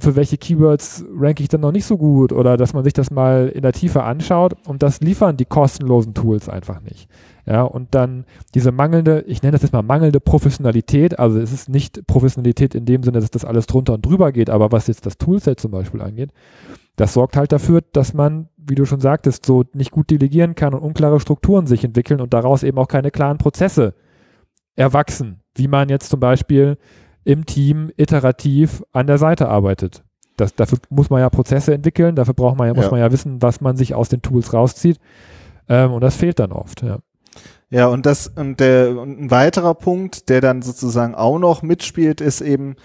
für 0.00 0.16
welche 0.16 0.38
Keywords 0.38 1.04
ranke 1.14 1.42
ich 1.42 1.50
dann 1.50 1.60
noch 1.60 1.72
nicht 1.72 1.84
so 1.84 1.98
gut 1.98 2.32
oder 2.32 2.56
dass 2.56 2.72
man 2.72 2.82
sich 2.82 2.94
das 2.94 3.10
mal 3.10 3.48
in 3.48 3.60
der 3.60 3.74
Tiefe 3.74 4.04
anschaut 4.04 4.54
und 4.66 4.82
das 4.82 5.02
liefern 5.02 5.36
die 5.36 5.44
kostenlosen 5.44 6.14
Tools 6.14 6.48
einfach 6.48 6.80
nicht. 6.80 7.10
Ja, 7.44 7.62
und 7.62 7.94
dann 7.94 8.24
diese 8.54 8.70
mangelnde, 8.70 9.24
ich 9.26 9.42
nenne 9.42 9.52
das 9.52 9.62
jetzt 9.62 9.72
mal 9.72 9.82
mangelnde 9.82 10.20
Professionalität, 10.20 11.18
also 11.18 11.40
es 11.40 11.52
ist 11.52 11.68
nicht 11.68 12.06
Professionalität 12.06 12.74
in 12.74 12.84
dem 12.84 13.02
Sinne, 13.02 13.18
dass 13.18 13.32
das 13.32 13.44
alles 13.44 13.66
drunter 13.66 13.94
und 13.94 14.06
drüber 14.06 14.30
geht, 14.30 14.48
aber 14.48 14.70
was 14.70 14.86
jetzt 14.86 15.06
das 15.06 15.18
Toolset 15.18 15.58
zum 15.58 15.72
Beispiel 15.72 16.02
angeht, 16.02 16.30
das 16.94 17.14
sorgt 17.14 17.36
halt 17.36 17.50
dafür, 17.50 17.80
dass 17.92 18.14
man, 18.14 18.48
wie 18.56 18.76
du 18.76 18.84
schon 18.84 19.00
sagtest, 19.00 19.44
so 19.44 19.64
nicht 19.72 19.90
gut 19.90 20.10
delegieren 20.10 20.54
kann 20.54 20.72
und 20.72 20.82
unklare 20.82 21.18
Strukturen 21.18 21.66
sich 21.66 21.82
entwickeln 21.82 22.20
und 22.20 22.32
daraus 22.32 22.62
eben 22.62 22.78
auch 22.78 22.88
keine 22.88 23.10
klaren 23.10 23.38
Prozesse 23.38 23.94
erwachsen, 24.76 25.40
wie 25.56 25.68
man 25.68 25.88
jetzt 25.88 26.10
zum 26.10 26.20
Beispiel 26.20 26.78
im 27.24 27.44
Team 27.44 27.90
iterativ 27.96 28.84
an 28.92 29.08
der 29.08 29.18
Seite 29.18 29.48
arbeitet. 29.48 30.04
Das, 30.36 30.54
dafür 30.54 30.78
muss 30.90 31.10
man 31.10 31.20
ja 31.20 31.28
Prozesse 31.28 31.74
entwickeln, 31.74 32.14
dafür 32.14 32.34
braucht 32.34 32.56
man 32.56 32.68
ja, 32.68 32.74
muss 32.74 32.90
man 32.90 33.00
ja 33.00 33.10
wissen, 33.10 33.42
was 33.42 33.60
man 33.60 33.76
sich 33.76 33.94
aus 33.94 34.08
den 34.08 34.22
Tools 34.22 34.52
rauszieht. 34.52 34.98
Ähm, 35.68 35.92
und 35.92 36.00
das 36.02 36.16
fehlt 36.16 36.38
dann 36.38 36.52
oft, 36.52 36.82
ja. 36.82 36.98
Ja, 37.72 37.86
und 37.86 38.04
das, 38.04 38.28
und 38.28 38.60
der, 38.60 38.98
und 38.98 39.19
ein 39.19 39.30
weiterer 39.30 39.74
Punkt, 39.74 40.28
der 40.28 40.42
dann 40.42 40.60
sozusagen 40.60 41.14
auch 41.14 41.38
noch 41.38 41.62
mitspielt, 41.62 42.20
ist 42.20 42.42
eben, 42.42 42.76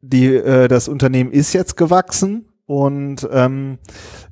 die, 0.00 0.36
äh, 0.36 0.68
das 0.68 0.86
Unternehmen 0.86 1.32
ist 1.32 1.52
jetzt 1.54 1.76
gewachsen 1.76 2.46
und 2.72 3.28
ähm, 3.30 3.76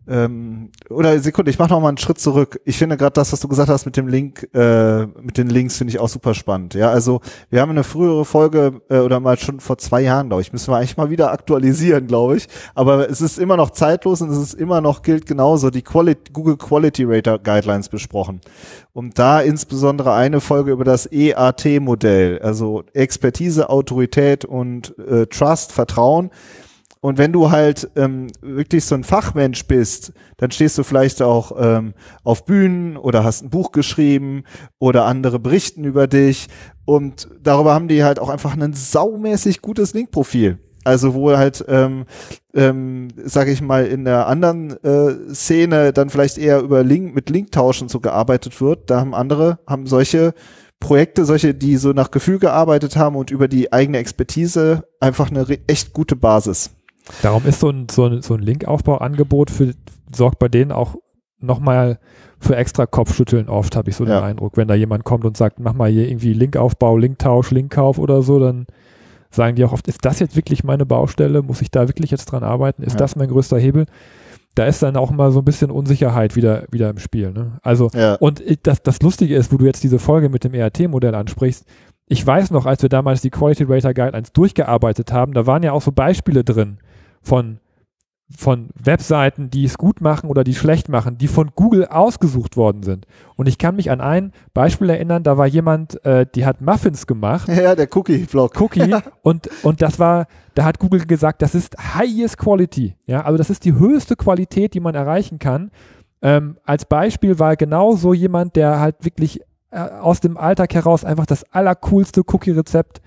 ähm, 0.09 0.71
oder 0.89 1.19
Sekunde, 1.21 1.51
ich 1.51 1.59
mache 1.59 1.69
noch 1.69 1.81
mal 1.81 1.89
einen 1.89 1.99
Schritt 1.99 2.19
zurück. 2.19 2.59
Ich 2.65 2.79
finde 2.79 2.97
gerade 2.97 3.13
das, 3.13 3.35
was 3.35 3.41
du 3.41 3.49
gesagt 3.49 3.69
hast 3.69 3.85
mit 3.85 3.99
dem 3.99 4.09
Link, 4.09 4.49
äh, 4.55 5.05
mit 5.05 5.37
den 5.37 5.51
Links, 5.51 5.77
finde 5.77 5.93
ich 5.93 6.01
auch 6.01 6.09
super 6.09 6.33
spannend. 6.33 6.73
Ja, 6.73 6.91
also 6.91 7.21
wir 7.51 7.61
haben 7.61 7.71
eine 7.71 7.85
frühere 7.85 8.25
Folge 8.25 8.81
äh, 8.89 9.01
oder 9.01 9.21
mal 9.21 9.39
schon 9.39 9.61
vor 9.61 9.77
zwei 9.77 10.01
Jahren, 10.01 10.29
glaube 10.29 10.41
ich, 10.41 10.55
müssen 10.55 10.73
wir 10.73 10.79
eigentlich 10.79 10.97
mal 10.97 11.11
wieder 11.11 11.33
aktualisieren, 11.33 12.07
glaube 12.07 12.39
ich. 12.39 12.49
Aber 12.75 13.11
es 13.11 13.21
ist 13.21 13.39
immer 13.39 13.59
noch 13.59 13.71
zeitlos 13.71 14.23
und 14.23 14.31
es 14.31 14.39
ist 14.39 14.55
immer 14.55 14.81
noch 14.81 15.03
gilt 15.03 15.27
genauso 15.27 15.69
die 15.69 15.83
Quali 15.83 16.17
Google 16.33 16.57
Quality 16.57 17.05
Rater 17.05 17.39
Guidelines 17.39 17.91
besprochen. 17.91 18.41
Und 18.95 19.19
da 19.19 19.41
insbesondere 19.43 20.15
eine 20.15 20.41
Folge 20.41 20.73
über 20.73 20.85
das 20.85 21.07
EAT-Modell, 21.13 22.41
also 22.41 22.85
Expertise, 22.95 23.69
Autorität 23.69 24.47
und 24.47 24.99
äh, 24.99 25.27
Trust, 25.27 25.73
Vertrauen 25.73 26.31
und 27.03 27.17
wenn 27.17 27.33
du 27.33 27.51
halt 27.51 27.91
ähm, 27.97 28.27
wirklich 28.43 28.85
so 28.85 28.95
ein 28.95 29.05
Fachmensch 29.05 29.67
bist, 29.67 30.13
dann 30.37 30.51
stehst 30.51 30.77
du 30.77 30.83
vielleicht 30.83 31.23
auch 31.23 31.53
ähm, 31.59 31.95
auf 32.25 32.45
Bühnen 32.45 32.99
oder 32.99 33.25
hast 33.25 33.43
ein 33.43 33.51
Buch 33.51 33.73
geschrieben 33.73 34.45
oder 34.79 35.07
andere 35.07 35.39
berichten 35.39 35.85
über 35.85 36.07
dich. 36.07 36.49
Und 36.85 37.29
darüber 37.43 37.73
haben 37.73 37.89
die 37.89 38.05
halt 38.05 38.19
auch 38.19 38.29
einfach 38.29 38.55
ein 38.55 38.75
saumäßig 38.75 39.63
gutes 39.63 39.95
Linkprofil. 39.95 40.59
Also 40.85 41.15
wo 41.15 41.31
halt, 41.37 41.65
ähm, 41.69 42.05
ähm, 42.55 43.09
sage 43.17 43.51
ich 43.51 43.63
mal, 43.63 43.87
in 43.87 44.05
der 44.05 44.27
anderen 44.27 44.73
äh, 44.83 45.33
Szene 45.35 45.93
dann 45.93 46.11
vielleicht 46.11 46.37
eher 46.37 46.61
über 46.61 46.83
Link 46.83 47.15
mit 47.15 47.31
Linktauschen 47.31 47.89
so 47.89 48.01
gearbeitet 48.01 48.61
wird. 48.61 48.91
Da 48.91 49.01
haben 49.01 49.15
andere, 49.15 49.59
haben 49.67 49.87
solche 49.87 50.35
Projekte, 50.81 51.27
solche, 51.27 51.55
die 51.55 51.77
so 51.77 51.93
nach 51.93 52.11
Gefühl 52.11 52.39
gearbeitet 52.39 52.97
haben 52.97 53.17
und 53.17 53.31
über 53.31 53.49
die 53.49 53.73
eigene 53.73 53.99
Expertise 53.99 54.85
einfach 54.99 55.31
eine 55.31 55.47
echt 55.67 55.93
gute 55.93 56.17
Basis. 56.17 56.71
Darum 57.23 57.45
ist 57.47 57.61
so 57.61 57.71
ein, 57.71 57.89
so 57.91 58.07
ein, 58.07 58.23
so 58.23 58.35
ein 58.35 58.41
Linkaufbauangebot 58.41 59.51
für, 59.51 59.75
sorgt 60.15 60.39
bei 60.39 60.49
denen 60.49 60.73
auch 60.73 60.97
nochmal 61.41 61.99
für 62.39 62.57
extra 62.57 62.87
Kopfschütteln 62.87 63.49
oft, 63.49 63.77
habe 63.77 63.91
ich 63.91 63.97
so 63.97 64.05
ja. 64.05 64.21
den 64.21 64.25
Eindruck. 64.25 64.57
Wenn 64.57 64.69
da 64.69 64.75
jemand 64.75 65.05
kommt 65.05 65.25
und 65.25 65.37
sagt, 65.37 65.61
mach 65.61 65.75
mal 65.75 65.91
hier 65.91 66.09
irgendwie 66.09 66.33
Linkaufbau, 66.33 66.97
Linktausch, 66.97 67.51
Linkkauf 67.51 67.99
oder 67.99 68.23
so, 68.23 68.39
dann 68.39 68.67
sagen 69.31 69.57
die 69.57 69.65
auch 69.65 69.73
oft, 69.73 69.89
ist 69.89 70.05
das 70.05 70.19
jetzt 70.21 70.37
wirklich 70.37 70.65
meine 70.65 70.87
Baustelle? 70.87 71.43
Muss 71.43 71.63
ich 71.63 71.71
da 71.71 71.89
wirklich 71.89 72.11
jetzt 72.11 72.27
dran 72.27 72.43
arbeiten? 72.43 72.83
Ist 72.83 72.95
ja. 72.95 72.99
das 72.99 73.17
mein 73.17 73.29
größter 73.29 73.59
Hebel? 73.59 73.87
Da 74.55 74.67
ist 74.67 74.83
dann 74.83 74.97
auch 74.97 75.11
mal 75.11 75.31
so 75.31 75.41
ein 75.41 75.45
bisschen 75.45 75.71
Unsicherheit 75.71 76.35
wieder, 76.35 76.65
wieder 76.71 76.91
im 76.91 76.99
Spiel. 76.99 77.31
Ne? 77.31 77.59
Also, 77.63 77.89
ja. 77.95 78.15
und 78.15 78.43
das, 78.65 78.83
das 78.83 79.01
Lustige 79.01 79.37
ist, 79.37 79.53
wo 79.53 79.57
du 79.57 79.65
jetzt 79.65 79.85
diese 79.85 80.01
Folge 80.01 80.29
mit 80.29 80.43
dem 80.43 80.55
ERT-Modell 80.55 81.15
ansprichst, 81.15 81.65
ich 82.07 82.27
weiß 82.27 82.51
noch, 82.51 82.67
als 82.67 82.83
wir 82.83 82.89
damals 82.89 83.21
die 83.21 83.31
Quality 83.31 83.65
Rater 83.69 83.95
Guidelines 83.95 84.33
durchgearbeitet 84.33 85.13
haben, 85.13 85.33
da 85.33 85.47
waren 85.47 85.63
ja 85.63 85.71
auch 85.71 85.83
so 85.83 85.93
Beispiele 85.93 86.43
drin 86.43 86.79
von 87.23 87.61
von 88.37 88.69
Webseiten, 88.81 89.51
die 89.51 89.65
es 89.65 89.77
gut 89.77 90.01
machen 90.01 90.31
oder 90.31 90.45
die 90.45 90.55
schlecht 90.55 90.89
machen, 90.89 91.19
die 91.19 91.27
von 91.27 91.51
Google 91.57 91.87
ausgesucht 91.87 92.57
worden 92.57 92.83
sind. 92.83 93.07
Und 93.37 93.49
ich 93.49 93.59
kann 93.59 93.77
mich 93.77 93.91
an 93.91 94.01
ein 94.01 94.33
Beispiel 94.55 94.89
erinnern, 94.89 95.25
da 95.25 95.37
war 95.37 95.47
jemand, 95.47 96.05
äh, 96.05 96.27
die 96.33 96.47
hat 96.47 96.61
Muffins 96.61 97.07
gemacht. 97.07 97.49
Ja, 97.61 97.75
der 97.75 97.89
Cookie-Vlog. 97.95 98.59
Cookie. 98.59 98.95
und, 99.23 99.51
und 99.63 99.83
das 99.83 99.99
war, 99.99 100.27
da 100.55 100.65
hat 100.65 100.79
Google 100.79 101.05
gesagt, 101.05 101.43
das 101.43 101.55
ist 101.55 101.77
highest 101.95 102.39
quality. 102.39 102.95
Ja, 103.07 103.23
also 103.23 103.37
das 103.37 103.51
ist 103.51 103.65
die 103.65 103.75
höchste 103.75 104.17
Qualität, 104.17 104.73
die 104.73 104.81
man 104.81 104.95
erreichen 104.95 105.39
kann. 105.39 105.71
Ähm, 106.23 106.57
als 106.65 106.85
Beispiel 106.85 107.39
war 107.39 107.57
genau 107.57 107.97
so 107.97 108.15
jemand, 108.15 108.57
der 108.57 108.81
halt 108.81 109.05
wirklich 109.05 109.41
äh, 109.71 109.81
aus 109.81 110.21
dem 110.21 110.37
Alltag 110.37 110.73
heraus 110.75 111.05
einfach 111.05 111.27
das 111.27 111.45
allercoolste 111.53 112.23
Cookie-Rezept 112.27 113.03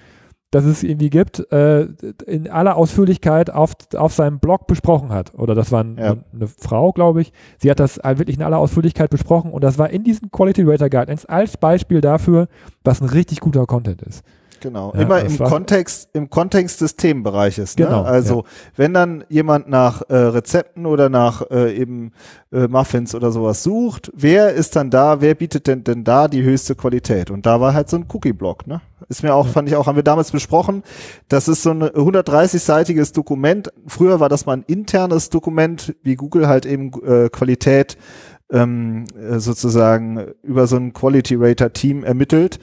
das 0.54 0.66
es 0.66 0.84
irgendwie 0.84 1.10
gibt, 1.10 1.52
äh, 1.52 1.88
in 2.28 2.50
aller 2.50 2.76
Ausführlichkeit 2.76 3.50
auf, 3.50 3.74
auf 3.96 4.14
seinem 4.14 4.40
Blog 4.40 4.68
besprochen 4.68 5.10
hat. 5.10 5.34
Oder 5.34 5.56
das 5.56 5.72
war 5.72 5.84
ein, 5.84 5.98
ja. 5.98 6.18
eine 6.34 6.48
Frau, 6.48 6.92
glaube 6.92 7.22
ich. 7.22 7.34
Sie 7.58 7.72
hat 7.72 7.80
das 7.80 7.98
wirklich 7.98 8.38
in 8.38 8.44
aller 8.44 8.60
Ausführlichkeit 8.60 9.10
besprochen 9.10 9.52
und 9.52 9.64
das 9.64 9.80
war 9.80 9.90
in 9.90 10.04
diesem 10.04 10.32
Quality 10.32 10.64
Rater 10.64 10.90
Guidelines 10.90 11.26
als 11.26 11.58
Beispiel 11.58 12.02
dafür, 12.02 12.48
was 12.84 13.02
ein 13.02 13.10
richtig 13.10 13.40
guter 13.40 13.66
Content 13.66 14.02
ist. 14.04 14.24
Genau, 14.64 14.94
ja, 14.96 15.02
immer 15.02 15.20
im 15.20 15.38
Kontext, 15.38 16.10
im 16.14 16.30
Kontext 16.30 16.80
des 16.80 16.96
Themenbereiches. 16.96 17.78
Ne? 17.78 17.84
Genau, 17.84 18.04
also 18.04 18.44
ja. 18.44 18.50
wenn 18.78 18.94
dann 18.94 19.26
jemand 19.28 19.68
nach 19.68 20.04
äh, 20.08 20.16
Rezepten 20.16 20.86
oder 20.86 21.10
nach 21.10 21.42
äh, 21.52 21.76
eben 21.76 22.14
äh, 22.54 22.70
Muffins 22.70 23.14
oder 23.14 23.34
sowas 23.34 23.62
sucht, 23.62 24.10
wer 24.16 24.54
ist 24.54 24.78
dann 24.78 24.90
da, 24.90 25.20
wer 25.20 25.36
bietet 25.36 25.68
denn 25.68 25.84
denn 25.84 26.06
da 26.06 26.30
die 26.30 26.44
höchste 26.44 26.76
Qualität? 26.76 27.30
Und 27.30 27.46
da 27.46 27.60
war 27.60 27.74
halt 27.74 27.90
so 27.90 27.98
ein 27.98 28.06
Cookie-Block, 28.08 28.66
ne? 28.66 28.80
Ist 29.10 29.22
mir 29.22 29.34
auch, 29.34 29.48
fand 29.48 29.68
ich 29.68 29.76
auch, 29.76 29.86
haben 29.86 29.98
wir 29.98 30.04
damals 30.04 30.32
besprochen. 30.32 30.82
Das 31.28 31.50
ist 31.50 31.62
so 31.62 31.72
ein 31.72 31.84
130-seitiges 31.84 33.12
Dokument. 33.12 33.70
Früher 33.86 34.22
war 34.22 34.30
das 34.30 34.46
mal 34.46 34.54
ein 34.54 34.64
internes 34.66 35.30
Dokument, 35.30 35.94
wie 36.04 36.16
Google 36.16 36.48
halt 36.48 36.66
eben 36.66 36.90
äh, 37.04 37.28
Qualität 37.28 37.98
ähm, 38.54 39.06
äh, 39.20 39.40
sozusagen 39.40 40.28
über 40.44 40.68
so 40.68 40.78
ein 40.78 40.94
Quality 40.94 41.36
Rater 41.36 41.74
Team 41.74 42.04
ermittelt. 42.04 42.60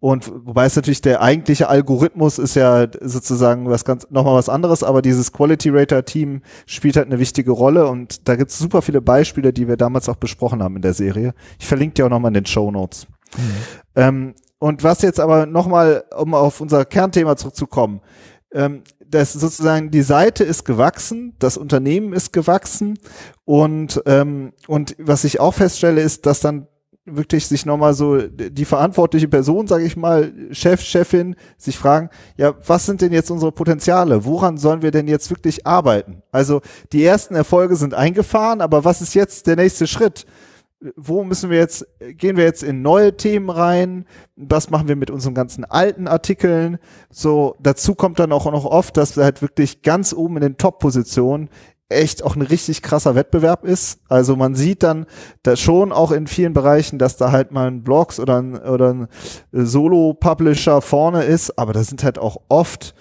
Und 0.00 0.30
wobei 0.44 0.66
es 0.66 0.76
natürlich 0.76 1.00
der 1.00 1.22
eigentliche 1.22 1.68
Algorithmus 1.68 2.38
ist 2.38 2.56
ja 2.56 2.86
sozusagen 3.00 3.70
was 3.70 3.84
ganz 3.84 4.06
nochmal 4.10 4.34
was 4.34 4.48
anderes, 4.48 4.82
aber 4.82 5.00
dieses 5.00 5.32
Quality 5.32 5.70
Rater 5.70 6.04
Team 6.04 6.42
spielt 6.66 6.96
halt 6.96 7.06
eine 7.06 7.18
wichtige 7.18 7.52
Rolle 7.52 7.86
und 7.86 8.28
da 8.28 8.36
gibt 8.36 8.50
es 8.50 8.58
super 8.58 8.82
viele 8.82 9.00
Beispiele, 9.00 9.52
die 9.52 9.68
wir 9.68 9.76
damals 9.76 10.08
auch 10.08 10.16
besprochen 10.16 10.62
haben 10.62 10.76
in 10.76 10.82
der 10.82 10.92
Serie. 10.92 11.32
Ich 11.58 11.66
verlinke 11.66 11.94
dir 11.94 12.06
auch 12.06 12.10
nochmal 12.10 12.30
in 12.30 12.34
den 12.34 12.46
Show 12.46 12.70
Notes. 12.70 13.06
Mhm. 13.36 13.40
Ähm, 13.96 14.34
und 14.58 14.82
was 14.82 15.02
jetzt 15.02 15.20
aber 15.20 15.46
nochmal, 15.46 16.04
um 16.16 16.34
auf 16.34 16.60
unser 16.60 16.84
Kernthema 16.84 17.36
zurückzukommen, 17.36 18.00
ähm, 18.52 18.82
das 19.14 19.32
sozusagen 19.32 19.90
die 19.90 20.02
Seite 20.02 20.44
ist 20.44 20.64
gewachsen, 20.64 21.34
das 21.38 21.56
Unternehmen 21.56 22.12
ist 22.12 22.32
gewachsen 22.32 22.98
und 23.44 24.02
ähm, 24.06 24.52
und 24.66 24.96
was 24.98 25.24
ich 25.24 25.40
auch 25.40 25.54
feststelle 25.54 26.00
ist, 26.00 26.26
dass 26.26 26.40
dann 26.40 26.66
wirklich 27.06 27.46
sich 27.46 27.66
nochmal 27.66 27.92
so 27.92 28.22
die 28.22 28.64
verantwortliche 28.64 29.28
Person, 29.28 29.66
sage 29.66 29.84
ich 29.84 29.96
mal, 29.96 30.32
Chef, 30.52 30.80
Chefin, 30.80 31.36
sich 31.58 31.76
fragen, 31.76 32.08
ja, 32.36 32.54
was 32.66 32.86
sind 32.86 33.02
denn 33.02 33.12
jetzt 33.12 33.30
unsere 33.30 33.52
Potenziale? 33.52 34.24
Woran 34.24 34.56
sollen 34.56 34.80
wir 34.80 34.90
denn 34.90 35.06
jetzt 35.06 35.30
wirklich 35.30 35.66
arbeiten? 35.66 36.22
Also 36.32 36.62
die 36.92 37.04
ersten 37.04 37.34
Erfolge 37.34 37.76
sind 37.76 37.92
eingefahren, 37.92 38.62
aber 38.62 38.84
was 38.84 39.02
ist 39.02 39.14
jetzt 39.14 39.46
der 39.46 39.56
nächste 39.56 39.86
Schritt? 39.86 40.24
Wo 40.96 41.24
müssen 41.24 41.50
wir 41.50 41.58
jetzt, 41.58 41.86
gehen 42.00 42.36
wir 42.36 42.44
jetzt 42.44 42.62
in 42.62 42.82
neue 42.82 43.16
Themen 43.16 43.48
rein? 43.48 44.06
Was 44.36 44.68
machen 44.70 44.88
wir 44.88 44.96
mit 44.96 45.10
unseren 45.10 45.34
ganzen 45.34 45.64
alten 45.64 46.06
Artikeln? 46.06 46.78
So, 47.10 47.56
dazu 47.60 47.94
kommt 47.94 48.18
dann 48.18 48.32
auch 48.32 48.44
noch 48.50 48.66
oft, 48.66 48.96
dass 48.96 49.16
wir 49.16 49.24
halt 49.24 49.40
wirklich 49.40 49.82
ganz 49.82 50.12
oben 50.12 50.36
in 50.36 50.42
den 50.42 50.56
Top-Positionen 50.58 51.48
echt 51.88 52.22
auch 52.22 52.36
ein 52.36 52.42
richtig 52.42 52.82
krasser 52.82 53.14
Wettbewerb 53.14 53.64
ist. 53.64 54.00
Also 54.08 54.36
man 54.36 54.54
sieht 54.54 54.82
dann 54.82 55.06
da 55.42 55.56
schon 55.56 55.92
auch 55.92 56.12
in 56.12 56.26
vielen 56.26 56.52
Bereichen, 56.52 56.98
dass 56.98 57.16
da 57.16 57.30
halt 57.30 57.52
mal 57.52 57.68
ein 57.68 57.82
Blogs 57.82 58.18
oder 58.18 58.40
ein, 58.40 58.56
oder 58.56 58.92
ein 58.92 59.08
Solo-Publisher 59.52 60.80
vorne 60.80 61.24
ist, 61.24 61.58
aber 61.58 61.72
da 61.72 61.82
sind 61.84 62.02
halt 62.04 62.18
auch 62.18 62.38
oft 62.48 62.94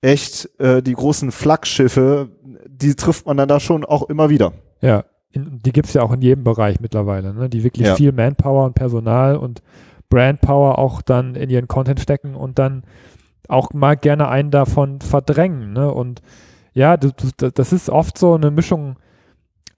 echt 0.00 0.50
äh, 0.60 0.82
die 0.82 0.92
großen 0.92 1.32
Flaggschiffe, 1.32 2.28
die 2.68 2.94
trifft 2.94 3.26
man 3.26 3.36
dann 3.36 3.48
da 3.48 3.60
schon 3.60 3.84
auch 3.84 4.08
immer 4.08 4.28
wieder. 4.28 4.52
Ja, 4.80 5.04
in, 5.34 5.60
die 5.64 5.72
gibt's 5.72 5.94
ja 5.94 6.02
auch 6.02 6.12
in 6.12 6.22
jedem 6.22 6.44
Bereich 6.44 6.80
mittlerweile, 6.80 7.34
ne? 7.34 7.48
die 7.48 7.64
wirklich 7.64 7.88
ja. 7.88 7.94
viel 7.94 8.12
Manpower 8.12 8.64
und 8.64 8.74
Personal 8.74 9.36
und 9.36 9.62
Brandpower 10.08 10.78
auch 10.78 11.02
dann 11.02 11.34
in 11.34 11.50
ihren 11.50 11.68
Content 11.68 12.00
stecken 12.00 12.34
und 12.34 12.58
dann 12.58 12.84
auch 13.48 13.72
mal 13.72 13.96
gerne 13.96 14.28
einen 14.28 14.50
davon 14.50 15.00
verdrängen. 15.00 15.72
Ne? 15.72 15.92
Und 15.92 16.22
ja, 16.72 16.96
du, 16.96 17.10
du, 17.12 17.50
das 17.50 17.72
ist 17.72 17.90
oft 17.90 18.16
so 18.16 18.34
eine 18.34 18.50
Mischung 18.50 18.96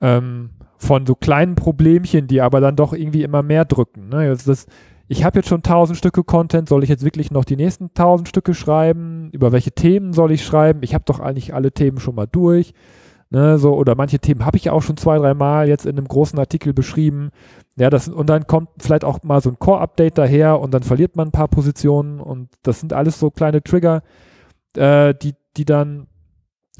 ähm, 0.01 0.51
von 0.77 1.07
so 1.07 1.15
kleinen 1.15 1.55
Problemchen, 1.55 2.27
die 2.27 2.41
aber 2.41 2.61
dann 2.61 2.77
doch 2.77 2.93
irgendwie 2.93 3.23
immer 3.23 3.43
mehr 3.43 3.65
drücken. 3.65 4.09
Ne? 4.09 4.19
Also 4.19 4.51
das, 4.51 4.67
ich 5.09 5.25
habe 5.25 5.39
jetzt 5.39 5.49
schon 5.49 5.63
tausend 5.63 5.99
Stücke 5.99 6.23
Content, 6.23 6.69
soll 6.69 6.83
ich 6.83 6.91
jetzt 6.91 7.05
wirklich 7.05 7.31
noch 7.31 7.45
die 7.45 7.57
nächsten 7.57 7.95
tausend 7.95 8.29
Stücke 8.29 8.55
schreiben? 8.55 9.31
Über 9.33 9.53
welche 9.53 9.73
Themen 9.73 10.13
soll 10.13 10.33
ich 10.33 10.45
schreiben? 10.45 10.81
Ich 10.83 10.95
habe 10.95 11.05
doch 11.07 11.21
eigentlich 11.21 11.55
alle 11.55 11.73
Themen 11.73 11.99
schon 11.99 12.15
mal 12.15 12.27
durch. 12.27 12.75
Ne, 13.29 13.59
so, 13.59 13.75
oder 13.75 13.97
manche 13.97 14.21
Themen 14.21 14.47
habe 14.47 14.57
ich 14.57 14.71
auch 14.71 14.83
schon 14.83 14.97
zwei, 14.97 15.19
drei 15.19 15.35
Mal 15.35 15.69
jetzt 15.69 15.85
in 15.85 15.99
einem 15.99 16.07
großen 16.07 16.39
Artikel 16.39 16.73
beschrieben. 16.73 17.31
Ja, 17.77 17.91
das, 17.91 18.09
und 18.09 18.29
dann 18.29 18.47
kommt 18.47 18.69
vielleicht 18.79 19.05
auch 19.05 19.25
mal 19.25 19.41
so 19.41 19.51
ein 19.51 19.59
Core-Update 19.59 20.17
daher 20.17 20.61
und 20.61 20.73
dann 20.73 20.85
verliert 20.85 21.17
man 21.17 21.29
ein 21.29 21.33
paar 21.33 21.49
Positionen 21.49 22.21
und 22.21 22.51
das 22.63 22.79
sind 22.79 22.93
alles 22.93 23.19
so 23.19 23.33
kleine 23.33 23.65
Trigger, 23.65 24.03
äh, 24.77 25.13
die, 25.13 25.35
die 25.57 25.65
dann 25.65 26.07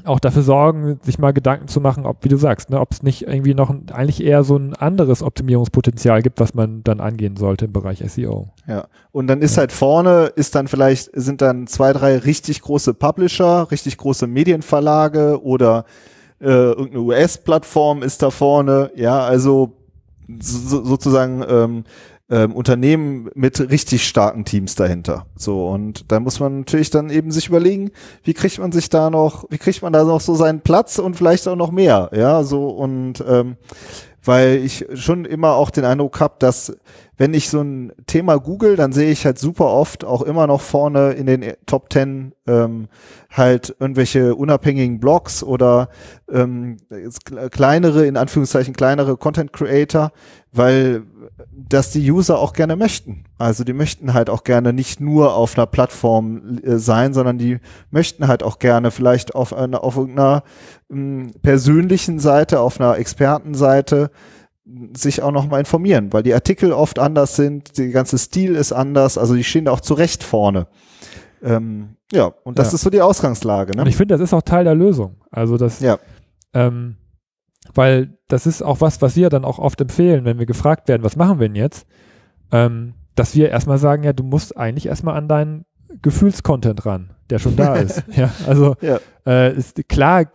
auch 0.05 0.19
dafür 0.19 0.43
sorgen, 0.43 0.99
sich 1.01 1.19
mal 1.19 1.33
Gedanken 1.33 1.67
zu 1.67 1.81
machen, 1.81 2.05
ob, 2.05 2.23
wie 2.23 2.29
du 2.29 2.37
sagst, 2.37 2.69
ne, 2.69 2.79
ob 2.79 2.91
es 2.91 3.03
nicht 3.03 3.23
irgendwie 3.23 3.53
noch 3.53 3.69
ein, 3.69 3.87
eigentlich 3.91 4.23
eher 4.23 4.43
so 4.43 4.55
ein 4.55 4.73
anderes 4.73 5.23
Optimierungspotenzial 5.23 6.21
gibt, 6.21 6.39
was 6.39 6.53
man 6.53 6.83
dann 6.83 6.99
angehen 6.99 7.35
sollte 7.35 7.65
im 7.65 7.73
Bereich 7.73 8.03
SEO. 8.07 8.53
Ja. 8.67 8.87
Und 9.11 9.27
dann 9.27 9.41
ist 9.41 9.55
ja. 9.55 9.61
halt 9.61 9.71
vorne, 9.71 10.31
ist 10.35 10.55
dann 10.55 10.67
vielleicht, 10.67 11.09
sind 11.13 11.41
dann 11.41 11.67
zwei, 11.67 11.93
drei 11.93 12.17
richtig 12.17 12.61
große 12.61 12.93
Publisher, 12.93 13.69
richtig 13.71 13.97
große 13.97 14.27
Medienverlage 14.27 15.43
oder 15.43 15.85
äh, 16.39 16.45
irgendeine 16.45 17.01
US-Plattform 17.01 18.03
ist 18.03 18.21
da 18.21 18.29
vorne, 18.29 18.91
ja, 18.95 19.19
also 19.19 19.73
so, 20.39 20.83
sozusagen 20.83 21.43
ähm, 21.47 21.83
ähm, 22.29 22.53
Unternehmen 22.53 23.29
mit 23.35 23.59
richtig 23.71 24.05
starken 24.05 24.43
Teams 24.43 24.75
dahinter. 24.75 25.25
So, 25.35 25.69
und 25.69 26.11
da 26.11 26.19
muss 26.19 26.39
man 26.39 26.59
natürlich 26.59 26.89
dann 26.89 27.09
eben 27.09 27.31
sich 27.31 27.47
überlegen, 27.47 27.91
wie 28.23 28.33
kriegt 28.33 28.59
man 28.59 28.71
sich 28.71 28.89
da 28.89 29.09
noch, 29.09 29.45
wie 29.49 29.57
kriegt 29.57 29.81
man 29.81 29.93
da 29.93 30.03
noch 30.03 30.21
so 30.21 30.35
seinen 30.35 30.61
Platz 30.61 30.99
und 30.99 31.15
vielleicht 31.15 31.47
auch 31.47 31.55
noch 31.55 31.71
mehr, 31.71 32.09
ja, 32.13 32.43
so 32.43 32.69
und 32.69 33.23
ähm, 33.27 33.55
weil 34.27 34.57
ich 34.57 34.85
schon 34.95 35.25
immer 35.25 35.53
auch 35.53 35.69
den 35.69 35.85
Eindruck 35.85 36.19
habe, 36.19 36.35
dass 36.39 36.75
wenn 37.17 37.33
ich 37.33 37.49
so 37.49 37.61
ein 37.61 37.93
Thema 38.05 38.37
google, 38.37 38.75
dann 38.75 38.91
sehe 38.91 39.09
ich 39.09 39.25
halt 39.25 39.39
super 39.39 39.65
oft 39.65 40.03
auch 40.03 40.21
immer 40.21 40.45
noch 40.47 40.61
vorne 40.61 41.11
in 41.13 41.25
den 41.25 41.53
Top 41.65 41.89
Ten 41.89 42.33
ähm, 42.45 42.89
halt 43.31 43.75
irgendwelche 43.79 44.35
unabhängigen 44.35 44.99
Blogs 44.99 45.43
oder 45.43 45.89
ähm, 46.31 46.77
kleinere, 47.51 48.05
in 48.05 48.17
Anführungszeichen 48.17 48.75
kleinere 48.75 49.17
Content 49.17 49.53
Creator, 49.53 50.11
weil 50.51 51.03
das 51.51 51.91
die 51.91 52.11
User 52.11 52.37
auch 52.37 52.53
gerne 52.53 52.75
möchten. 52.75 53.23
Also 53.37 53.63
die 53.63 53.73
möchten 53.73 54.13
halt 54.13 54.29
auch 54.29 54.43
gerne 54.43 54.73
nicht 54.73 54.99
nur 54.99 55.35
auf 55.35 55.57
einer 55.57 55.67
Plattform 55.67 56.59
äh, 56.63 56.77
sein, 56.77 57.13
sondern 57.13 57.37
die 57.37 57.59
möchten 57.91 58.27
halt 58.27 58.41
auch 58.41 58.59
gerne 58.59 58.91
vielleicht 58.91 59.35
auf 59.35 59.53
einer, 59.53 59.83
auf 59.83 59.97
irgendeiner 59.97 60.43
äh, 60.91 61.27
persönlichen 61.41 62.19
Seite, 62.19 62.59
auf 62.59 62.79
einer 62.79 62.97
Expertenseite 62.97 64.09
sich 64.95 65.21
auch 65.21 65.31
noch 65.31 65.47
mal 65.47 65.59
informieren, 65.59 66.11
weil 66.11 66.23
die 66.23 66.33
Artikel 66.33 66.73
oft 66.73 66.99
anders 66.99 67.35
sind, 67.35 67.77
der 67.77 67.89
ganze 67.89 68.17
Stil 68.17 68.55
ist 68.55 68.73
anders, 68.73 69.17
also 69.17 69.33
die 69.33 69.43
stehen 69.43 69.65
da 69.65 69.71
auch 69.71 69.79
zurecht 69.79 70.23
vorne. 70.23 70.67
Ähm, 71.41 71.95
ja, 72.11 72.33
und 72.43 72.59
das 72.59 72.71
ja. 72.71 72.75
ist 72.75 72.81
so 72.81 72.89
die 72.89 73.01
Ausgangslage. 73.01 73.75
Ne? 73.75 73.83
Und 73.83 73.87
ich 73.87 73.95
finde, 73.95 74.15
das 74.15 74.21
ist 74.21 74.33
auch 74.33 74.41
Teil 74.41 74.65
der 74.65 74.75
Lösung. 74.75 75.17
Also 75.31 75.57
das, 75.57 75.79
ja. 75.79 75.99
ähm, 76.53 76.97
weil 77.73 78.17
das 78.27 78.45
ist 78.45 78.61
auch 78.61 78.81
was, 78.81 79.01
was 79.01 79.15
wir 79.15 79.29
dann 79.29 79.45
auch 79.45 79.59
oft 79.59 79.79
empfehlen, 79.79 80.25
wenn 80.25 80.39
wir 80.39 80.45
gefragt 80.45 80.87
werden, 80.89 81.03
was 81.03 81.15
machen 81.15 81.39
wir 81.39 81.47
denn 81.47 81.55
jetzt, 81.55 81.85
ähm, 82.51 82.93
dass 83.17 83.35
wir 83.35 83.49
erstmal 83.49 83.79
sagen, 83.79 84.03
ja, 84.03 84.13
du 84.13 84.23
musst 84.23 84.55
eigentlich 84.57 84.85
erstmal 84.85 85.17
an 85.17 85.27
deinen 85.27 85.65
Gefühlscontent 86.01 86.85
ran, 86.85 87.09
der 87.29 87.39
schon 87.39 87.55
da 87.55 87.75
ist. 87.75 88.03
ja, 88.15 88.29
also 88.45 88.75
ja. 88.81 88.99
Äh, 89.25 89.57
ist 89.57 89.89
klar, 89.89 90.25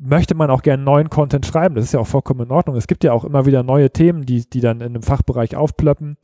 möchte 0.00 0.34
man 0.34 0.50
auch 0.50 0.62
gerne 0.62 0.82
neuen 0.82 1.10
Content 1.10 1.44
schreiben. 1.44 1.74
Das 1.74 1.84
ist 1.84 1.92
ja 1.92 2.00
auch 2.00 2.06
vollkommen 2.06 2.46
in 2.46 2.50
Ordnung. 2.50 2.76
Es 2.76 2.86
gibt 2.86 3.04
ja 3.04 3.12
auch 3.12 3.24
immer 3.24 3.44
wieder 3.44 3.62
neue 3.62 3.90
Themen, 3.90 4.24
die, 4.24 4.48
die 4.48 4.60
dann 4.60 4.80
in 4.80 4.94
einem 4.94 5.02
Fachbereich 5.02 5.56
aufplöppen. 5.56 6.16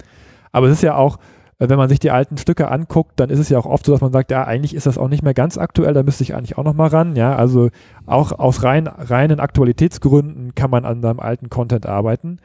Aber 0.52 0.69
es 0.69 0.75
ist 0.75 0.83
ja 0.83 0.95
auch, 0.95 1.19
äh, 1.59 1.69
wenn 1.69 1.78
man 1.78 1.88
sich 1.88 1.99
die 1.99 2.12
alten 2.12 2.38
Stücke 2.38 2.71
anguckt, 2.71 3.19
dann 3.19 3.28
ist 3.28 3.40
es 3.40 3.49
ja 3.49 3.59
auch 3.59 3.67
oft 3.67 3.85
so, 3.85 3.93
dass 3.93 4.00
man 4.00 4.12
sagt, 4.12 4.31
ja, 4.31 4.45
eigentlich 4.45 4.75
ist 4.75 4.87
das 4.87 4.99
auch 4.99 5.09
nicht 5.09 5.25
mehr 5.25 5.35
ganz 5.35 5.59
aktuell, 5.59 5.95
da 5.95 6.05
müsste 6.05 6.23
ich 6.23 6.35
eigentlich 6.35 6.57
auch 6.57 6.64
noch 6.64 6.75
mal 6.75 6.88
ran. 6.88 7.17
Ja, 7.17 7.35
also 7.35 7.71
auch 8.07 8.31
aus 8.33 8.62
rein, 8.62 8.87
reinen 8.87 9.40
Aktualitätsgründen 9.40 10.55
kann 10.55 10.71
man 10.71 10.85
an 10.85 11.02
seinem 11.02 11.21
alten 11.21 11.50
Content 11.50 11.87
arbeiten. 11.87 12.38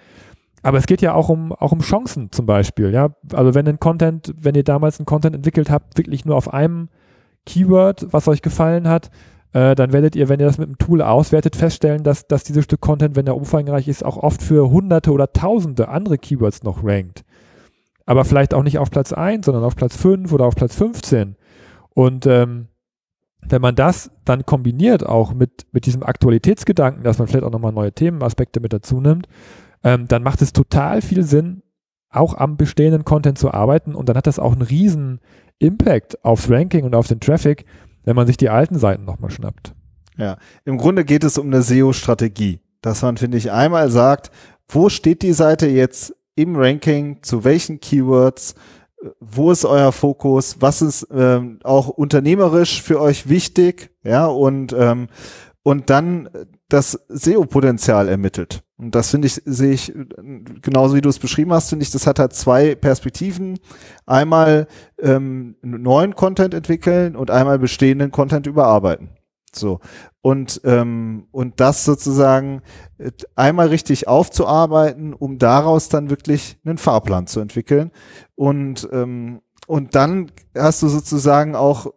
Aber 0.63 0.77
es 0.77 0.87
geht 0.87 1.01
ja 1.01 1.13
auch 1.13 1.29
um, 1.29 1.51
auch 1.51 1.73
um 1.73 1.81
Chancen 1.81 2.31
zum 2.31 2.45
Beispiel, 2.45 2.91
ja. 2.91 3.09
Also 3.33 3.53
wenn 3.53 3.67
ein 3.67 3.79
Content, 3.79 4.33
wenn 4.37 4.55
ihr 4.55 4.63
damals 4.63 4.97
einen 4.97 5.05
Content 5.05 5.35
entwickelt 5.35 5.69
habt, 5.69 5.97
wirklich 5.97 6.25
nur 6.25 6.37
auf 6.37 6.53
einem 6.53 6.89
Keyword, 7.45 8.07
was 8.11 8.29
euch 8.29 8.41
gefallen 8.41 8.87
hat, 8.87 9.11
äh, 9.51 9.75
dann 9.75 9.91
werdet 9.91 10.15
ihr, 10.15 10.29
wenn 10.29 10.39
ihr 10.39 10.45
das 10.45 10.57
mit 10.57 10.69
dem 10.69 10.77
Tool 10.77 11.01
auswertet, 11.01 11.57
feststellen, 11.57 12.03
dass, 12.03 12.27
dass 12.27 12.45
dieses 12.45 12.63
Stück 12.63 12.79
Content, 12.79 13.17
wenn 13.17 13.27
er 13.27 13.35
umfangreich 13.35 13.89
ist, 13.89 14.05
auch 14.05 14.15
oft 14.15 14.41
für 14.41 14.69
hunderte 14.69 15.11
oder 15.11 15.33
tausende 15.33 15.89
andere 15.89 16.17
Keywords 16.17 16.63
noch 16.63 16.83
rankt. 16.83 17.25
Aber 18.05 18.23
vielleicht 18.23 18.53
auch 18.53 18.63
nicht 18.63 18.79
auf 18.79 18.89
Platz 18.89 19.11
1, 19.11 19.45
sondern 19.45 19.65
auf 19.65 19.75
Platz 19.75 19.97
5 19.97 20.31
oder 20.31 20.45
auf 20.45 20.55
Platz 20.55 20.75
15. 20.75 21.35
Und 21.89 22.25
ähm, 22.25 22.67
wenn 23.41 23.61
man 23.61 23.75
das 23.75 24.11
dann 24.23 24.45
kombiniert 24.45 25.05
auch 25.05 25.33
mit, 25.33 25.67
mit 25.73 25.85
diesem 25.85 26.03
Aktualitätsgedanken, 26.03 27.03
dass 27.03 27.19
man 27.19 27.27
vielleicht 27.27 27.45
auch 27.45 27.51
nochmal 27.51 27.73
neue 27.73 27.91
Themenaspekte 27.91 28.61
mit 28.61 28.71
dazu 28.71 29.01
nimmt, 29.01 29.27
ähm, 29.83 30.07
dann 30.07 30.23
macht 30.23 30.41
es 30.41 30.53
total 30.53 31.01
viel 31.01 31.23
Sinn, 31.23 31.63
auch 32.09 32.35
am 32.35 32.57
bestehenden 32.57 33.05
Content 33.05 33.37
zu 33.37 33.51
arbeiten 33.51 33.95
und 33.95 34.07
dann 34.07 34.17
hat 34.17 34.27
das 34.27 34.39
auch 34.39 34.53
einen 34.53 34.61
riesen 34.61 35.19
Impact 35.59 36.23
aufs 36.23 36.49
Ranking 36.49 36.83
und 36.83 36.95
auf 36.95 37.07
den 37.07 37.19
Traffic, 37.19 37.65
wenn 38.03 38.15
man 38.15 38.27
sich 38.27 38.37
die 38.37 38.49
alten 38.49 38.77
Seiten 38.77 39.05
nochmal 39.05 39.31
schnappt. 39.31 39.73
Ja, 40.17 40.37
im 40.65 40.77
Grunde 40.77 41.05
geht 41.05 41.23
es 41.23 41.37
um 41.37 41.47
eine 41.47 41.61
SEO-Strategie, 41.61 42.59
dass 42.81 43.01
man, 43.01 43.17
finde 43.17 43.37
ich, 43.37 43.51
einmal 43.51 43.89
sagt, 43.89 44.31
wo 44.67 44.89
steht 44.89 45.21
die 45.21 45.33
Seite 45.33 45.67
jetzt 45.67 46.15
im 46.35 46.55
Ranking, 46.55 47.23
zu 47.23 47.43
welchen 47.43 47.79
Keywords, 47.79 48.55
wo 49.19 49.51
ist 49.51 49.65
euer 49.65 49.91
Fokus, 49.91 50.57
was 50.59 50.81
ist 50.81 51.07
ähm, 51.11 51.59
auch 51.63 51.89
unternehmerisch 51.89 52.81
für 52.81 53.01
euch 53.01 53.27
wichtig, 53.27 53.91
ja, 54.03 54.25
und, 54.27 54.73
ähm, 54.77 55.07
und 55.63 55.89
dann 55.89 56.29
das 56.73 56.99
SEO-Potenzial 57.07 58.09
ermittelt. 58.09 58.63
Und 58.77 58.95
das 58.95 59.11
finde 59.11 59.27
ich, 59.27 59.41
sehe 59.45 59.73
ich, 59.73 59.93
genauso 60.61 60.95
wie 60.95 61.01
du 61.01 61.09
es 61.09 61.19
beschrieben 61.19 61.53
hast, 61.53 61.69
finde 61.69 61.83
ich, 61.83 61.91
das 61.91 62.07
hat 62.07 62.17
halt 62.17 62.33
zwei 62.33 62.73
Perspektiven. 62.73 63.59
Einmal 64.07 64.67
ähm, 64.99 65.55
neuen 65.61 66.15
Content 66.15 66.53
entwickeln 66.53 67.15
und 67.15 67.29
einmal 67.29 67.59
bestehenden 67.59 68.09
Content 68.09 68.47
überarbeiten. 68.47 69.09
So. 69.55 69.81
Und, 70.21 70.61
ähm, 70.63 71.27
und 71.31 71.59
das 71.59 71.85
sozusagen 71.85 72.63
äh, 72.97 73.11
einmal 73.35 73.67
richtig 73.67 74.07
aufzuarbeiten, 74.07 75.13
um 75.13 75.37
daraus 75.37 75.89
dann 75.89 76.09
wirklich 76.09 76.57
einen 76.65 76.79
Fahrplan 76.79 77.27
zu 77.27 77.39
entwickeln. 77.39 77.91
Und, 78.35 78.89
ähm, 78.91 79.41
und 79.67 79.93
dann 79.93 80.31
hast 80.57 80.81
du 80.81 80.87
sozusagen 80.87 81.55
auch 81.55 81.87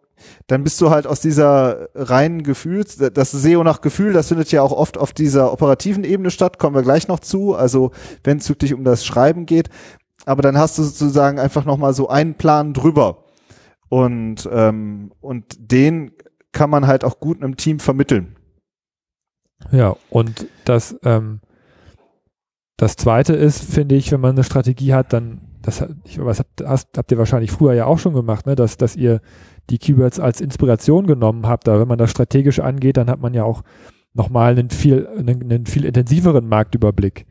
dann 0.47 0.63
bist 0.63 0.79
du 0.81 0.89
halt 0.89 1.07
aus 1.07 1.19
dieser 1.19 1.89
reinen 1.95 2.43
Gefühls, 2.43 2.97
das 2.97 3.31
SEO 3.31 3.63
nach 3.63 3.81
Gefühl, 3.81 4.13
das 4.13 4.27
findet 4.27 4.51
ja 4.51 4.61
auch 4.61 4.71
oft 4.71 4.97
auf 4.97 5.13
dieser 5.13 5.51
operativen 5.51 6.03
Ebene 6.03 6.31
statt, 6.31 6.59
kommen 6.59 6.75
wir 6.75 6.83
gleich 6.83 7.07
noch 7.07 7.19
zu, 7.19 7.55
also 7.55 7.91
wenn 8.23 8.37
es 8.37 8.49
wirklich 8.49 8.73
um 8.73 8.83
das 8.83 9.05
Schreiben 9.05 9.45
geht, 9.45 9.69
aber 10.25 10.41
dann 10.41 10.57
hast 10.57 10.77
du 10.77 10.83
sozusagen 10.83 11.39
einfach 11.39 11.65
nochmal 11.65 11.93
so 11.93 12.09
einen 12.09 12.35
Plan 12.35 12.73
drüber 12.73 13.25
und, 13.89 14.47
ähm, 14.51 15.11
und 15.21 15.55
den 15.59 16.11
kann 16.51 16.69
man 16.69 16.87
halt 16.87 17.03
auch 17.03 17.19
gut 17.19 17.41
einem 17.41 17.57
Team 17.57 17.79
vermitteln. 17.79 18.35
Ja, 19.71 19.95
und 20.09 20.47
das, 20.65 20.97
ähm, 21.03 21.39
das 22.77 22.95
zweite 22.95 23.33
ist, 23.33 23.63
finde 23.63 23.95
ich, 23.95 24.11
wenn 24.11 24.21
man 24.21 24.31
eine 24.31 24.43
Strategie 24.43 24.93
hat, 24.93 25.13
dann, 25.13 25.41
das, 25.61 25.83
ich 26.03 26.23
weiß, 26.23 26.39
habt, 26.39 26.63
hast, 26.63 26.97
habt 26.97 27.11
ihr 27.11 27.17
wahrscheinlich 27.17 27.51
früher 27.51 27.73
ja 27.73 27.85
auch 27.85 27.99
schon 27.99 28.13
gemacht, 28.13 28.45
ne, 28.45 28.55
dass, 28.55 28.77
dass 28.77 28.95
ihr 28.95 29.21
die 29.69 29.77
Keywords 29.77 30.19
als 30.19 30.41
Inspiration 30.41 31.07
genommen 31.07 31.47
habt. 31.47 31.67
Aber 31.67 31.79
wenn 31.79 31.87
man 31.87 31.97
das 31.97 32.11
strategisch 32.11 32.59
angeht, 32.59 32.97
dann 32.97 33.09
hat 33.09 33.19
man 33.19 33.33
ja 33.33 33.43
auch 33.43 33.63
nochmal 34.13 34.51
einen 34.51 34.69
viel, 34.69 35.07
einen, 35.07 35.43
einen 35.43 35.65
viel 35.65 35.85
intensiveren 35.85 36.47
Marktüberblick. 36.47 37.25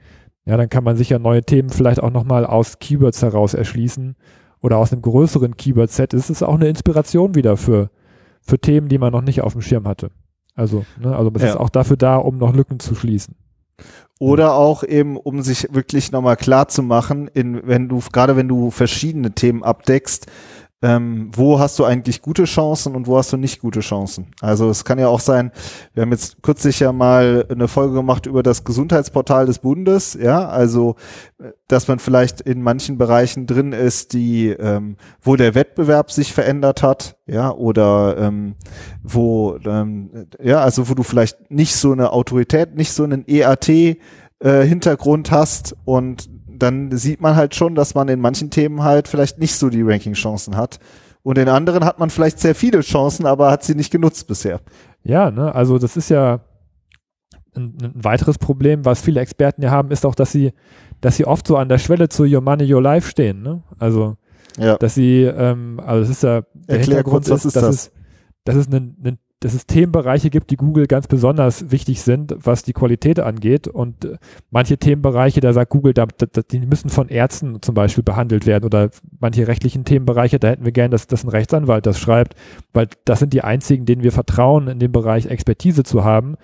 Ja, 0.44 0.56
dann 0.56 0.68
kann 0.68 0.84
man 0.84 0.96
sich 0.96 1.10
ja 1.10 1.18
neue 1.18 1.42
Themen 1.42 1.70
vielleicht 1.70 2.02
auch 2.02 2.10
nochmal 2.10 2.46
aus 2.46 2.78
Keywords 2.78 3.22
heraus 3.22 3.54
erschließen 3.54 4.14
oder 4.60 4.78
aus 4.78 4.92
einem 4.92 5.02
größeren 5.02 5.56
Keyword-Set. 5.56 6.14
Es 6.14 6.30
ist 6.30 6.42
auch 6.42 6.54
eine 6.54 6.68
Inspiration 6.68 7.34
wieder 7.34 7.56
für, 7.56 7.90
für 8.40 8.58
Themen, 8.58 8.88
die 8.88 8.98
man 8.98 9.12
noch 9.12 9.22
nicht 9.22 9.42
auf 9.42 9.52
dem 9.52 9.62
Schirm 9.62 9.88
hatte. 9.88 10.10
Also, 10.54 10.86
ne, 11.00 11.14
also 11.14 11.30
es 11.34 11.42
ja. 11.42 11.50
ist 11.50 11.56
auch 11.56 11.68
dafür 11.68 11.96
da, 11.96 12.16
um 12.16 12.38
noch 12.38 12.54
Lücken 12.54 12.78
zu 12.78 12.94
schließen. 12.94 13.34
Oder 14.18 14.54
auch 14.54 14.82
eben, 14.82 15.18
um 15.18 15.42
sich 15.42 15.68
wirklich 15.74 16.10
nochmal 16.10 16.36
klar 16.36 16.68
zu 16.68 16.82
machen, 16.82 17.28
in, 17.28 17.66
wenn 17.66 17.88
du, 17.88 18.00
gerade 18.12 18.36
wenn 18.36 18.48
du 18.48 18.70
verschiedene 18.70 19.32
Themen 19.32 19.62
abdeckst, 19.62 20.26
ähm, 20.82 21.30
wo 21.34 21.58
hast 21.58 21.78
du 21.78 21.84
eigentlich 21.84 22.20
gute 22.20 22.44
Chancen 22.44 22.94
und 22.94 23.06
wo 23.06 23.16
hast 23.16 23.32
du 23.32 23.38
nicht 23.38 23.60
gute 23.60 23.80
Chancen. 23.80 24.26
Also 24.40 24.68
es 24.68 24.84
kann 24.84 24.98
ja 24.98 25.08
auch 25.08 25.20
sein, 25.20 25.50
wir 25.94 26.02
haben 26.02 26.12
jetzt 26.12 26.42
kürzlich 26.42 26.80
ja 26.80 26.92
mal 26.92 27.46
eine 27.50 27.66
Folge 27.66 27.94
gemacht 27.94 28.26
über 28.26 28.42
das 28.42 28.64
Gesundheitsportal 28.64 29.46
des 29.46 29.60
Bundes, 29.60 30.18
ja, 30.20 30.46
also 30.46 30.96
dass 31.66 31.88
man 31.88 31.98
vielleicht 31.98 32.42
in 32.42 32.62
manchen 32.62 32.98
Bereichen 32.98 33.46
drin 33.46 33.72
ist, 33.72 34.12
die, 34.12 34.48
ähm, 34.48 34.96
wo 35.22 35.36
der 35.36 35.54
Wettbewerb 35.54 36.10
sich 36.10 36.32
verändert 36.34 36.82
hat, 36.82 37.16
ja, 37.26 37.50
oder 37.50 38.18
ähm, 38.18 38.56
wo, 39.02 39.56
ähm, 39.64 40.28
ja, 40.42 40.60
also 40.60 40.90
wo 40.90 40.94
du 40.94 41.02
vielleicht 41.02 41.50
nicht 41.50 41.74
so 41.74 41.92
eine 41.92 42.12
Autorität, 42.12 42.76
nicht 42.76 42.92
so 42.92 43.04
einen 43.04 43.24
EAT 43.26 43.68
äh, 43.68 43.96
Hintergrund 44.40 45.30
hast 45.30 45.74
und 45.86 46.28
dann 46.62 46.96
sieht 46.96 47.20
man 47.20 47.36
halt 47.36 47.54
schon, 47.54 47.74
dass 47.74 47.94
man 47.94 48.08
in 48.08 48.20
manchen 48.20 48.50
Themen 48.50 48.82
halt 48.82 49.08
vielleicht 49.08 49.38
nicht 49.38 49.54
so 49.54 49.68
die 49.68 49.82
Ranking-Chancen 49.82 50.56
hat. 50.56 50.78
Und 51.22 51.38
in 51.38 51.48
anderen 51.48 51.84
hat 51.84 51.98
man 51.98 52.10
vielleicht 52.10 52.38
sehr 52.38 52.54
viele 52.54 52.80
Chancen, 52.80 53.26
aber 53.26 53.50
hat 53.50 53.64
sie 53.64 53.74
nicht 53.74 53.90
genutzt 53.90 54.28
bisher. 54.28 54.60
Ja, 55.02 55.30
ne, 55.30 55.54
also 55.54 55.78
das 55.78 55.96
ist 55.96 56.08
ja 56.08 56.40
ein, 57.56 57.76
ein 57.82 58.04
weiteres 58.04 58.38
Problem, 58.38 58.84
was 58.84 59.00
viele 59.00 59.20
Experten 59.20 59.62
ja 59.62 59.70
haben, 59.70 59.90
ist 59.90 60.06
auch, 60.06 60.14
dass 60.14 60.32
sie, 60.32 60.52
dass 61.00 61.16
sie 61.16 61.24
oft 61.24 61.46
so 61.46 61.56
an 61.56 61.68
der 61.68 61.78
Schwelle 61.78 62.08
zu 62.08 62.24
Your 62.24 62.42
Money, 62.42 62.72
Your 62.72 62.82
Life 62.82 63.08
stehen. 63.08 63.42
Ne? 63.42 63.62
Also, 63.78 64.16
ja. 64.58 64.76
dass 64.76 64.94
sie, 64.94 65.22
ähm, 65.22 65.80
also 65.84 66.00
das 66.00 66.10
ist 66.10 66.22
ja, 66.22 66.42
der 66.54 66.78
Erklär 66.78 66.96
Hintergrund 66.98 67.24
kurz, 67.26 67.30
was 67.30 67.44
ist, 67.44 67.56
ist 67.56 67.62
das? 67.62 67.74
Ist, 67.74 67.92
das 68.44 68.56
ist 68.56 68.72
ein, 68.72 68.96
ein 69.04 69.18
dass 69.40 69.52
es 69.52 69.66
Themenbereiche 69.66 70.30
gibt, 70.30 70.50
die 70.50 70.56
Google 70.56 70.86
ganz 70.86 71.08
besonders 71.08 71.70
wichtig 71.70 72.00
sind, 72.00 72.34
was 72.38 72.62
die 72.62 72.72
Qualität 72.72 73.20
angeht. 73.20 73.68
Und 73.68 74.06
äh, 74.06 74.16
manche 74.50 74.78
Themenbereiche, 74.78 75.40
da 75.40 75.52
sagt 75.52 75.70
Google, 75.70 75.92
da, 75.92 76.06
da, 76.06 76.42
die 76.42 76.60
müssen 76.60 76.88
von 76.88 77.08
Ärzten 77.08 77.60
zum 77.60 77.74
Beispiel 77.74 78.02
behandelt 78.02 78.46
werden. 78.46 78.64
Oder 78.64 78.90
manche 79.20 79.46
rechtlichen 79.46 79.84
Themenbereiche, 79.84 80.38
da 80.38 80.48
hätten 80.48 80.64
wir 80.64 80.72
gern, 80.72 80.90
dass, 80.90 81.06
dass 81.06 81.22
ein 81.22 81.28
Rechtsanwalt 81.28 81.84
das 81.84 81.98
schreibt, 81.98 82.34
weil 82.72 82.88
das 83.04 83.18
sind 83.18 83.34
die 83.34 83.42
einzigen, 83.42 83.84
denen 83.84 84.02
wir 84.02 84.12
vertrauen, 84.12 84.68
in 84.68 84.78
dem 84.78 84.92
Bereich 84.92 85.26
Expertise 85.26 85.82
zu 85.82 86.02
haben. 86.02 86.36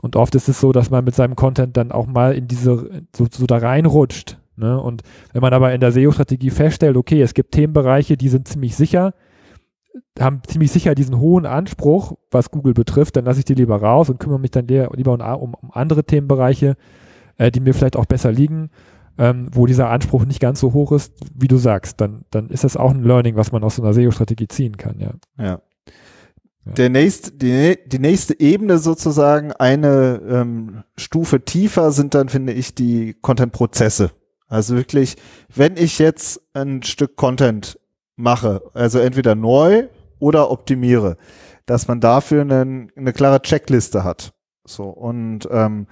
Und 0.00 0.14
oft 0.14 0.34
ist 0.36 0.48
es 0.48 0.60
so, 0.60 0.70
dass 0.70 0.90
man 0.90 1.04
mit 1.04 1.16
seinem 1.16 1.34
Content 1.34 1.76
dann 1.76 1.90
auch 1.90 2.06
mal 2.06 2.34
in 2.34 2.46
diese, 2.46 3.02
so, 3.16 3.26
so 3.28 3.46
da 3.46 3.58
reinrutscht. 3.58 4.38
Ne? 4.54 4.80
Und 4.80 5.02
wenn 5.32 5.42
man 5.42 5.52
aber 5.52 5.72
in 5.72 5.80
der 5.80 5.90
SEO-Strategie 5.90 6.50
feststellt, 6.50 6.96
okay, 6.96 7.20
es 7.20 7.34
gibt 7.34 7.52
Themenbereiche, 7.52 8.16
die 8.16 8.28
sind 8.28 8.46
ziemlich 8.46 8.76
sicher, 8.76 9.12
haben 10.18 10.42
ziemlich 10.46 10.72
sicher 10.72 10.94
diesen 10.94 11.18
hohen 11.18 11.46
Anspruch, 11.46 12.14
was 12.30 12.50
Google 12.50 12.74
betrifft, 12.74 13.16
dann 13.16 13.24
lasse 13.24 13.40
ich 13.40 13.44
die 13.44 13.54
lieber 13.54 13.76
raus 13.76 14.10
und 14.10 14.18
kümmere 14.18 14.40
mich 14.40 14.50
dann 14.50 14.66
lieber 14.66 15.12
um, 15.40 15.54
um 15.54 15.70
andere 15.72 16.04
Themenbereiche, 16.04 16.76
äh, 17.36 17.50
die 17.50 17.60
mir 17.60 17.74
vielleicht 17.74 17.96
auch 17.96 18.06
besser 18.06 18.32
liegen, 18.32 18.70
ähm, 19.18 19.48
wo 19.52 19.66
dieser 19.66 19.90
Anspruch 19.90 20.24
nicht 20.24 20.40
ganz 20.40 20.60
so 20.60 20.72
hoch 20.72 20.92
ist, 20.92 21.14
wie 21.34 21.48
du 21.48 21.56
sagst. 21.56 22.00
Dann, 22.00 22.24
dann 22.30 22.50
ist 22.50 22.64
das 22.64 22.76
auch 22.76 22.90
ein 22.90 23.02
Learning, 23.02 23.36
was 23.36 23.52
man 23.52 23.64
aus 23.64 23.76
so 23.76 23.82
einer 23.82 23.92
SEO-Strategie 23.92 24.48
ziehen 24.48 24.76
kann, 24.76 24.98
ja. 24.98 25.12
Ja. 25.38 25.60
Der 26.76 26.90
nächste, 26.90 27.32
die, 27.32 27.78
die 27.86 27.98
nächste 27.98 28.38
Ebene 28.38 28.78
sozusagen, 28.78 29.52
eine 29.52 30.20
ähm, 30.28 30.84
Stufe 30.96 31.44
tiefer 31.44 31.92
sind 31.92 32.14
dann, 32.14 32.28
finde 32.28 32.52
ich, 32.52 32.74
die 32.74 33.14
Content-Prozesse. 33.22 34.10
Also 34.48 34.76
wirklich, 34.76 35.16
wenn 35.54 35.76
ich 35.76 35.98
jetzt 35.98 36.42
ein 36.54 36.82
Stück 36.82 37.16
Content 37.16 37.78
mache, 38.18 38.62
also 38.74 38.98
entweder 38.98 39.34
neu 39.34 39.88
oder 40.18 40.50
optimiere, 40.50 41.16
dass 41.66 41.88
man 41.88 42.00
dafür 42.00 42.42
eine, 42.42 42.88
eine 42.94 43.12
klare 43.12 43.40
Checkliste 43.40 44.04
hat. 44.04 44.34
So 44.66 44.84
und 44.84 45.48
ähm, 45.50 45.86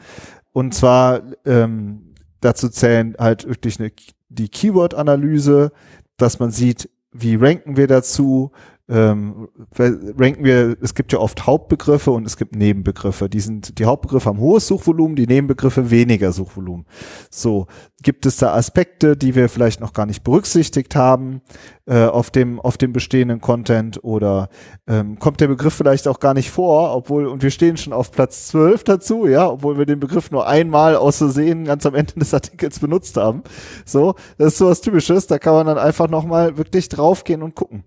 und 0.53 0.75
zwar 0.75 1.23
ähm, 1.45 2.15
dazu 2.41 2.69
zählen 2.69 3.15
halt 3.19 3.47
wirklich 3.47 3.79
eine, 3.79 3.93
die 4.29 4.49
Keyword-Analyse, 4.49 5.71
dass 6.17 6.39
man 6.39 6.51
sieht, 6.51 6.91
wie 7.12 7.37
ranken 7.37 7.77
wir 7.77 7.87
dazu, 7.87 8.53
ähm, 8.88 9.49
ranken 9.79 10.44
wir, 10.44 10.77
es 10.81 10.94
gibt 10.94 11.12
ja 11.12 11.18
oft 11.18 11.46
Hauptbegriffe 11.46 12.12
und 12.12 12.25
es 12.25 12.37
gibt 12.37 12.55
Nebenbegriffe. 12.55 13.29
Die 13.29 13.40
sind, 13.40 13.81
die 13.81 13.85
Hauptbegriffe 13.85 14.29
haben 14.29 14.38
hohes 14.38 14.68
Suchvolumen, 14.68 15.16
die 15.16 15.27
Nebenbegriffe 15.27 15.90
weniger 15.90 16.31
Suchvolumen. 16.31 16.87
So, 17.29 17.66
gibt 18.03 18.27
es 18.27 18.37
da 18.37 18.55
Aspekte, 18.55 19.16
die 19.16 19.35
wir 19.35 19.49
vielleicht 19.49 19.81
noch 19.81 19.92
gar 19.92 20.07
nicht 20.07 20.22
berücksichtigt 20.22 20.94
haben 20.94 21.40
äh, 21.87 22.05
auf 22.05 22.31
dem, 22.31 22.61
auf 22.61 22.77
dem 22.77 22.92
bestehenden 22.92 23.40
Content 23.40 24.05
oder 24.05 24.51
ähm, 24.87 25.18
kommt 25.18 25.40
der 25.40 25.49
Begriff 25.49 25.75
vielleicht 25.75 26.07
auch 26.07 26.20
gar 26.20 26.35
nicht 26.35 26.53
vor, 26.53 26.94
obwohl, 26.94 27.27
und 27.27 27.42
wir 27.42 27.51
stehen 27.51 27.77
schon 27.77 27.92
auf 27.92 28.12
Platz 28.12 28.46
12 28.49 28.85
dazu, 28.85 29.27
ja, 29.27 29.49
obwohl 29.49 29.79
wir 29.79 29.87
den 29.87 29.99
Begriff 29.99 30.31
nur 30.31 30.46
einmal 30.46 30.94
aus 30.94 31.18
Versehen 31.18 31.64
ganz 31.64 31.85
am 31.87 31.96
Ende 31.96 32.14
des 32.14 32.33
Artikels 32.33 32.79
benutzt 32.79 33.16
haben. 33.16 33.42
So, 33.85 34.14
das 34.38 34.53
ist 34.53 34.59
sowas 34.59 34.81
Typisches, 34.81 35.27
da 35.27 35.40
kann 35.40 35.55
man 35.55 35.66
dann 35.66 35.79
einfach 35.79 36.09
nochmal 36.09 36.57
wirklich 36.57 36.88
draufgehen 36.88 37.42
und 37.42 37.57
gucken. 37.57 37.83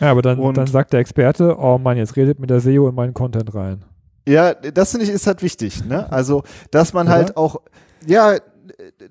Ja, 0.00 0.10
aber 0.10 0.22
dann, 0.22 0.54
dann 0.54 0.66
sagt 0.66 0.92
der 0.92 1.00
Experte, 1.00 1.56
oh 1.58 1.78
Mann, 1.78 1.96
jetzt 1.96 2.16
redet 2.16 2.40
mit 2.40 2.50
der 2.50 2.60
SEO 2.60 2.88
in 2.88 2.94
meinen 2.94 3.14
Content 3.14 3.54
rein. 3.54 3.84
Ja, 4.26 4.54
das 4.54 4.90
finde 4.90 5.06
ich 5.06 5.12
ist 5.12 5.26
halt 5.26 5.42
wichtig, 5.42 5.84
ne? 5.84 6.10
Also, 6.10 6.42
dass 6.70 6.92
man 6.92 7.06
Oder? 7.06 7.16
halt 7.16 7.36
auch, 7.36 7.60
ja, 8.06 8.36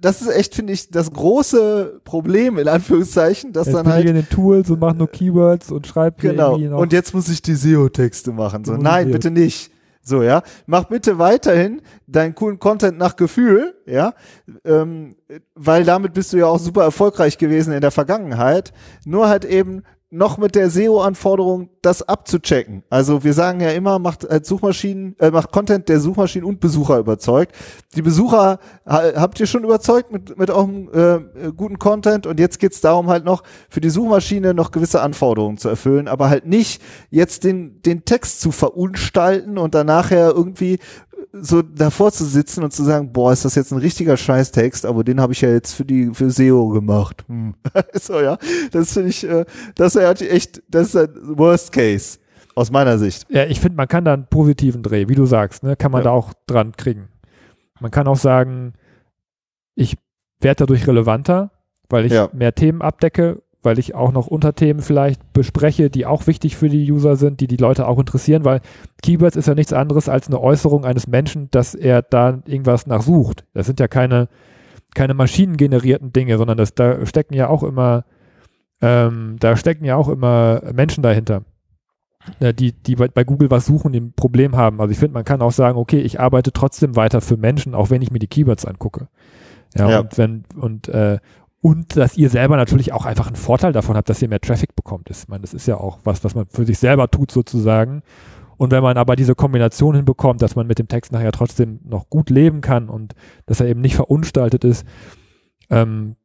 das 0.01 0.21
ist 0.21 0.29
echt, 0.29 0.55
finde 0.55 0.73
ich, 0.73 0.89
das 0.89 1.11
große 1.11 2.01
Problem, 2.03 2.57
in 2.57 2.67
Anführungszeichen, 2.67 3.53
dass 3.53 3.67
Jetzt 3.67 3.75
dann 3.75 3.83
bin 3.83 3.93
halt. 3.93 4.03
ich 4.03 4.09
in 4.09 4.15
den 4.15 4.29
Tools 4.29 4.69
und 4.69 4.79
mache 4.79 4.95
nur 4.95 5.09
Keywords 5.09 5.71
und 5.71 5.87
schreibe 5.87 6.17
hier 6.19 6.31
Genau. 6.31 6.55
Und 6.55 6.93
jetzt 6.93 7.13
muss 7.13 7.29
ich 7.29 7.41
die 7.41 7.55
SEO-Texte 7.55 8.31
machen. 8.31 8.65
So, 8.65 8.73
nein, 8.73 9.05
SEO. 9.05 9.13
bitte 9.13 9.31
nicht. 9.31 9.71
So, 10.01 10.21
ja. 10.21 10.41
Mach 10.65 10.85
bitte 10.85 11.17
weiterhin 11.17 11.81
deinen 12.07 12.35
coolen 12.35 12.59
Content 12.59 12.97
nach 12.97 13.15
Gefühl, 13.15 13.75
ja. 13.85 14.13
Ähm, 14.65 15.15
weil 15.55 15.85
damit 15.85 16.13
bist 16.13 16.33
du 16.33 16.37
ja 16.37 16.47
auch 16.47 16.59
super 16.59 16.83
erfolgreich 16.83 17.37
gewesen 17.37 17.73
in 17.73 17.81
der 17.81 17.91
Vergangenheit. 17.91 18.73
Nur 19.05 19.29
halt 19.29 19.45
eben 19.45 19.83
noch 20.13 20.37
mit 20.37 20.53
der 20.53 20.69
SEO-Anforderung, 20.69 21.69
das 21.81 22.07
abzuchecken. 22.07 22.83
Also 22.91 23.23
wir 23.23 23.33
sagen 23.33 23.61
ja 23.61 23.71
immer, 23.71 23.97
macht 23.97 24.29
als 24.29 24.47
Suchmaschinen, 24.47 25.15
äh, 25.17 25.31
macht 25.31 25.51
Content, 25.51 25.89
der 25.89 25.99
Suchmaschinen 25.99 26.47
und 26.47 26.59
Besucher 26.59 26.99
überzeugt. 26.99 27.55
Die 27.95 28.03
Besucher 28.03 28.59
ha, 28.85 29.01
habt 29.15 29.39
ihr 29.39 29.47
schon 29.47 29.63
überzeugt 29.63 30.11
mit, 30.11 30.37
mit 30.37 30.51
eurem 30.51 30.87
äh, 30.93 31.15
äh, 31.15 31.21
guten 31.57 31.79
Content 31.79 32.27
und 32.27 32.39
jetzt 32.39 32.59
geht's 32.59 32.79
darum 32.79 33.07
halt 33.07 33.25
noch 33.25 33.41
für 33.69 33.81
die 33.81 33.89
Suchmaschine 33.89 34.53
noch 34.53 34.69
gewisse 34.69 35.01
Anforderungen 35.01 35.57
zu 35.57 35.67
erfüllen, 35.67 36.07
aber 36.07 36.29
halt 36.29 36.45
nicht 36.45 36.81
jetzt 37.09 37.43
den, 37.43 37.81
den 37.81 38.05
Text 38.05 38.39
zu 38.39 38.51
verunstalten 38.51 39.57
und 39.57 39.73
dann 39.73 39.87
nachher 39.87 40.29
irgendwie 40.29 40.77
so 41.35 41.63
davor 41.63 42.11
zu 42.11 42.25
sitzen 42.25 42.63
und 42.63 42.71
zu 42.73 42.83
sagen, 42.83 43.11
boah, 43.11 43.33
ist 43.33 43.43
das 43.43 43.55
jetzt 43.55 43.71
ein 43.71 43.79
richtiger 43.79 44.17
Scheißtext, 44.17 44.85
aber 44.85 45.03
den 45.03 45.19
habe 45.19 45.33
ich 45.33 45.41
ja 45.41 45.49
jetzt 45.49 45.73
für 45.73 45.83
die 45.83 46.11
für 46.13 46.29
SEO 46.29 46.69
gemacht. 46.69 47.23
Hm. 47.27 47.55
so 47.93 48.19
ja, 48.21 48.37
das 48.71 48.93
finde 48.93 49.09
ich, 49.09 49.27
äh, 49.27 49.45
das 49.75 49.95
ist 49.95 50.21
echt, 50.21 50.61
das 50.69 50.89
ist 50.89 50.95
ein 50.95 51.09
Worst 51.37 51.71
Case 51.71 52.19
aus 52.55 52.69
meiner 52.71 52.99
Sicht. 52.99 53.25
Ja, 53.29 53.45
ich 53.45 53.59
finde, 53.59 53.77
man 53.77 53.87
kann 53.87 54.05
da 54.05 54.13
einen 54.13 54.27
positiven 54.27 54.83
Dreh, 54.83 55.07
wie 55.09 55.15
du 55.15 55.25
sagst, 55.25 55.63
ne, 55.63 55.75
kann 55.75 55.91
man 55.91 56.01
Ja. 56.01 56.05
da 56.05 56.11
auch 56.11 56.33
dran 56.45 56.73
kriegen. 56.77 57.07
Man 57.79 57.89
kann 57.89 58.07
auch 58.07 58.17
sagen, 58.17 58.73
ich 59.75 59.97
werde 60.39 60.59
dadurch 60.59 60.85
relevanter, 60.87 61.51
weil 61.89 62.05
ich 62.05 62.13
Ja. 62.13 62.29
mehr 62.31 62.53
Themen 62.53 62.83
abdecke, 62.83 63.41
weil 63.63 63.79
ich 63.79 63.95
auch 63.95 64.11
noch 64.11 64.27
Unterthemen 64.27 64.81
vielleicht 64.81 65.33
bespreche, 65.33 65.89
die 65.89 66.05
auch 66.05 66.27
wichtig 66.27 66.57
für 66.57 66.69
die 66.69 66.91
User 66.91 67.15
sind, 67.15 67.39
die 67.39 67.47
die 67.47 67.57
Leute 67.57 67.87
auch 67.87 67.99
interessieren, 67.99 68.45
weil 68.45 68.61
Keywords 69.01 69.35
ist 69.35 69.47
ja 69.47 69.55
nichts 69.55 69.73
anderes 69.73 70.09
als 70.09 70.27
eine 70.27 70.39
Äußerung 70.39 70.85
eines 70.85 71.07
Menschen, 71.07 71.49
dass 71.51 71.75
er 71.75 72.01
da 72.01 72.41
irgendwas 72.45 72.87
nachsucht. 72.87 73.45
Das 73.53 73.65
sind 73.65 73.79
ja 73.79 73.87
keine, 73.87 74.27
keine 74.95 75.13
maschinengenerierten 75.13 76.13
Dinge, 76.13 76.37
sondern 76.37 76.57
das, 76.57 76.75
da 76.75 77.05
stecken 77.05 77.33
ja 77.33 77.47
auch 77.47 77.63
immer, 77.63 78.05
ähm, 78.81 79.37
da 79.39 79.55
stecken 79.55 79.85
ja 79.85 79.95
auch 79.95 80.09
immer 80.09 80.61
Menschen 80.73 81.01
dahinter 81.03 81.43
äh, 82.39 82.53
die, 82.53 82.73
die 82.73 82.95
bei, 82.95 83.07
bei 83.07 83.23
Google 83.23 83.51
was 83.51 83.65
suchen, 83.65 83.91
die 83.91 83.99
ein 83.99 84.13
Problem 84.13 84.55
haben. 84.55 84.79
Also 84.81 84.91
ich 84.91 84.99
finde, 84.99 85.13
man 85.13 85.25
kann 85.25 85.41
auch 85.41 85.51
sagen, 85.51 85.77
okay, 85.77 85.99
ich 85.99 86.19
arbeite 86.19 86.51
trotzdem 86.51 86.95
weiter 86.95 87.21
für 87.21 87.37
Menschen, 87.37 87.75
auch 87.75 87.89
wenn 87.89 88.01
ich 88.01 88.11
mir 88.11 88.19
die 88.19 88.27
Keywords 88.27 88.65
angucke. 88.65 89.07
Ja, 89.75 89.89
Ja. 89.89 89.99
und 90.01 90.17
wenn, 90.17 90.43
und, 90.55 90.87
äh, 90.89 91.19
und 91.63 91.95
dass 91.95 92.17
ihr 92.17 92.29
selber 92.29 92.57
natürlich 92.57 92.91
auch 92.91 93.05
einfach 93.05 93.27
einen 93.27 93.37
Vorteil 93.37 93.71
davon 93.71 93.95
habt, 93.95 94.09
dass 94.09 94.21
ihr 94.21 94.27
mehr 94.27 94.41
Traffic 94.41 94.75
bekommt. 94.75 95.09
Ich 95.09 95.29
meine, 95.29 95.41
das 95.41 95.53
ist 95.53 95.65
ja 95.65 95.77
auch 95.77 95.99
was, 96.03 96.21
was 96.25 96.35
man 96.35 96.45
für 96.47 96.65
sich 96.65 96.77
selber 96.77 97.09
tut 97.09 97.31
sozusagen. 97.31 98.03
Und 98.57 98.71
wenn 98.71 98.83
man 98.83 98.97
aber 98.97 99.15
diese 99.15 99.33
Kombination 99.33 99.95
hinbekommt, 99.95 100.41
dass 100.41 100.57
man 100.57 100.67
mit 100.67 100.77
dem 100.77 100.89
Text 100.89 101.13
nachher 101.13 101.31
trotzdem 101.31 101.79
noch 101.85 102.09
gut 102.09 102.29
leben 102.29 102.59
kann 102.59 102.89
und 102.89 103.15
dass 103.45 103.61
er 103.61 103.67
eben 103.67 103.79
nicht 103.79 103.95
verunstaltet 103.95 104.65
ist, 104.65 104.85
ähm, 105.69 106.17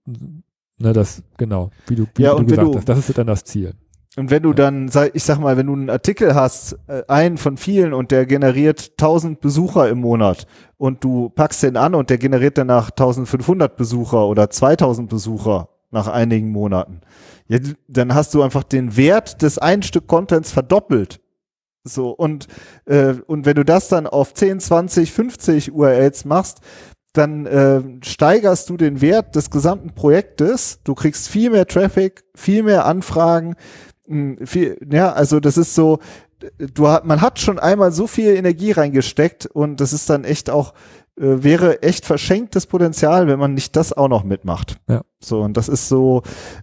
ne, 0.76 0.92
das, 0.92 1.22
genau, 1.36 1.70
wie 1.86 1.94
du, 1.94 2.06
wie 2.16 2.22
Ja, 2.24 2.34
du 2.34 2.44
gesagt 2.44 2.68
du- 2.68 2.76
hast, 2.76 2.88
das 2.88 3.08
ist 3.08 3.16
dann 3.16 3.28
das 3.28 3.44
Ziel. 3.44 3.74
Und 4.18 4.30
wenn 4.32 4.42
du 4.42 4.52
dann, 4.52 4.90
ich 5.12 5.22
sag 5.22 5.38
mal, 5.38 5.56
wenn 5.56 5.68
du 5.68 5.74
einen 5.74 5.90
Artikel 5.90 6.34
hast, 6.34 6.76
äh, 6.88 7.04
einen 7.06 7.38
von 7.38 7.56
vielen 7.56 7.92
und 7.94 8.10
der 8.10 8.26
generiert 8.26 8.94
1000 8.98 9.40
Besucher 9.40 9.88
im 9.88 10.00
Monat 10.00 10.48
und 10.76 11.04
du 11.04 11.28
packst 11.28 11.62
den 11.62 11.76
an 11.76 11.94
und 11.94 12.10
der 12.10 12.18
generiert 12.18 12.58
danach 12.58 12.90
1500 12.90 13.76
Besucher 13.76 14.26
oder 14.26 14.50
2000 14.50 15.08
Besucher 15.08 15.68
nach 15.92 16.08
einigen 16.08 16.50
Monaten, 16.50 17.00
ja, 17.46 17.60
dann 17.86 18.12
hast 18.12 18.34
du 18.34 18.42
einfach 18.42 18.64
den 18.64 18.96
Wert 18.96 19.40
des 19.40 19.58
einen 19.58 19.84
Stück 19.84 20.08
Contents 20.08 20.50
verdoppelt. 20.50 21.20
So, 21.84 22.10
und, 22.10 22.48
äh, 22.86 23.14
und 23.28 23.46
wenn 23.46 23.54
du 23.54 23.64
das 23.64 23.86
dann 23.86 24.08
auf 24.08 24.34
10, 24.34 24.58
20, 24.58 25.12
50 25.12 25.72
URLs 25.72 26.24
machst, 26.24 26.60
dann 27.12 27.46
äh, 27.46 27.82
steigerst 28.02 28.68
du 28.68 28.76
den 28.76 29.00
Wert 29.00 29.34
des 29.34 29.50
gesamten 29.50 29.94
Projektes. 29.94 30.80
Du 30.84 30.94
kriegst 30.94 31.28
viel 31.28 31.50
mehr 31.50 31.66
Traffic, 31.66 32.24
viel 32.34 32.62
mehr 32.62 32.84
Anfragen, 32.84 33.54
viel, 34.44 34.78
ja, 34.90 35.12
also 35.12 35.40
das 35.40 35.56
ist 35.56 35.74
so, 35.74 35.98
du 36.74 36.88
hat, 36.88 37.04
man 37.04 37.20
hat 37.20 37.38
schon 37.38 37.58
einmal 37.58 37.92
so 37.92 38.06
viel 38.06 38.34
Energie 38.36 38.72
reingesteckt 38.72 39.46
und 39.46 39.80
das 39.80 39.92
ist 39.92 40.08
dann 40.08 40.24
echt 40.24 40.50
auch, 40.50 40.72
äh, 41.16 41.42
wäre 41.42 41.82
echt 41.82 42.06
verschenktes 42.06 42.66
Potenzial, 42.66 43.26
wenn 43.26 43.38
man 43.38 43.54
nicht 43.54 43.76
das 43.76 43.92
auch 43.92 44.08
noch 44.08 44.24
mitmacht. 44.24 44.76
Ja. 44.88 45.02
So, 45.20 45.42
und 45.42 45.56
das 45.56 45.68
ist 45.68 45.88
so, 45.88 46.22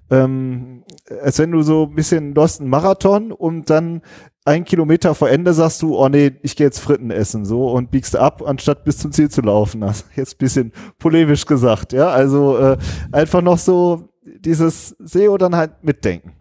ähm, 0.10 0.84
als 1.22 1.40
wenn 1.40 1.52
du 1.52 1.62
so 1.62 1.84
ein 1.84 1.96
bisschen, 1.96 2.34
du 2.34 2.42
hast 2.42 2.62
einen 2.62 2.70
Marathon 2.70 3.32
und 3.32 3.70
dann 3.70 4.02
ein 4.46 4.64
Kilometer 4.64 5.16
vor 5.16 5.30
Ende 5.30 5.54
sagst 5.54 5.82
du, 5.82 5.98
oh 5.98 6.08
nee, 6.08 6.34
ich 6.44 6.56
gehe 6.56 6.68
jetzt 6.68 6.80
Fritten 6.80 7.10
essen, 7.10 7.46
so, 7.46 7.70
und 7.72 7.92
biegst 7.92 8.16
ab, 8.16 8.44
anstatt 8.46 8.84
bis 8.84 9.00
zum 9.00 9.12
Ziel 9.12 9.30
zu 9.30 9.42
laufen. 9.42 9.84
Also 9.84 10.06
jetzt 10.16 10.36
ein 10.36 10.38
bisschen 10.38 10.72
polemisch 11.00 11.46
gesagt, 11.46 11.94
ja, 11.94 12.10
also 12.10 12.58
äh, 12.58 12.78
einfach 13.12 13.42
noch 13.42 13.58
so 13.58 14.10
dieses 14.24 14.96
SEO 15.00 15.38
dann 15.38 15.56
halt 15.56 15.84
mitdenken. 15.84 16.34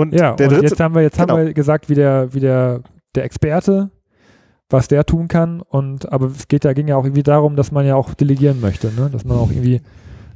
Und 0.00 0.14
Ja, 0.14 0.34
der 0.34 0.48
und 0.48 0.54
dritte, 0.54 0.66
jetzt 0.68 0.80
haben 0.80 0.94
wir, 0.94 1.02
jetzt 1.02 1.18
genau. 1.18 1.36
haben 1.36 1.46
wir 1.46 1.54
gesagt, 1.54 1.88
wie 1.88 1.94
der, 1.94 2.32
wie 2.32 2.40
der, 2.40 2.82
der 3.14 3.24
Experte, 3.24 3.90
was 4.68 4.88
der 4.88 5.04
tun 5.04 5.28
kann. 5.28 5.60
Und 5.60 6.10
aber 6.12 6.26
es 6.26 6.48
geht 6.48 6.64
ja, 6.64 6.72
ging 6.72 6.88
ja 6.88 6.96
auch 6.96 7.04
irgendwie 7.04 7.22
darum, 7.22 7.56
dass 7.56 7.72
man 7.72 7.86
ja 7.86 7.96
auch 7.96 8.14
delegieren 8.14 8.60
möchte, 8.60 8.92
ne? 8.92 9.10
Dass 9.10 9.24
man 9.24 9.36
auch 9.36 9.50
irgendwie 9.50 9.80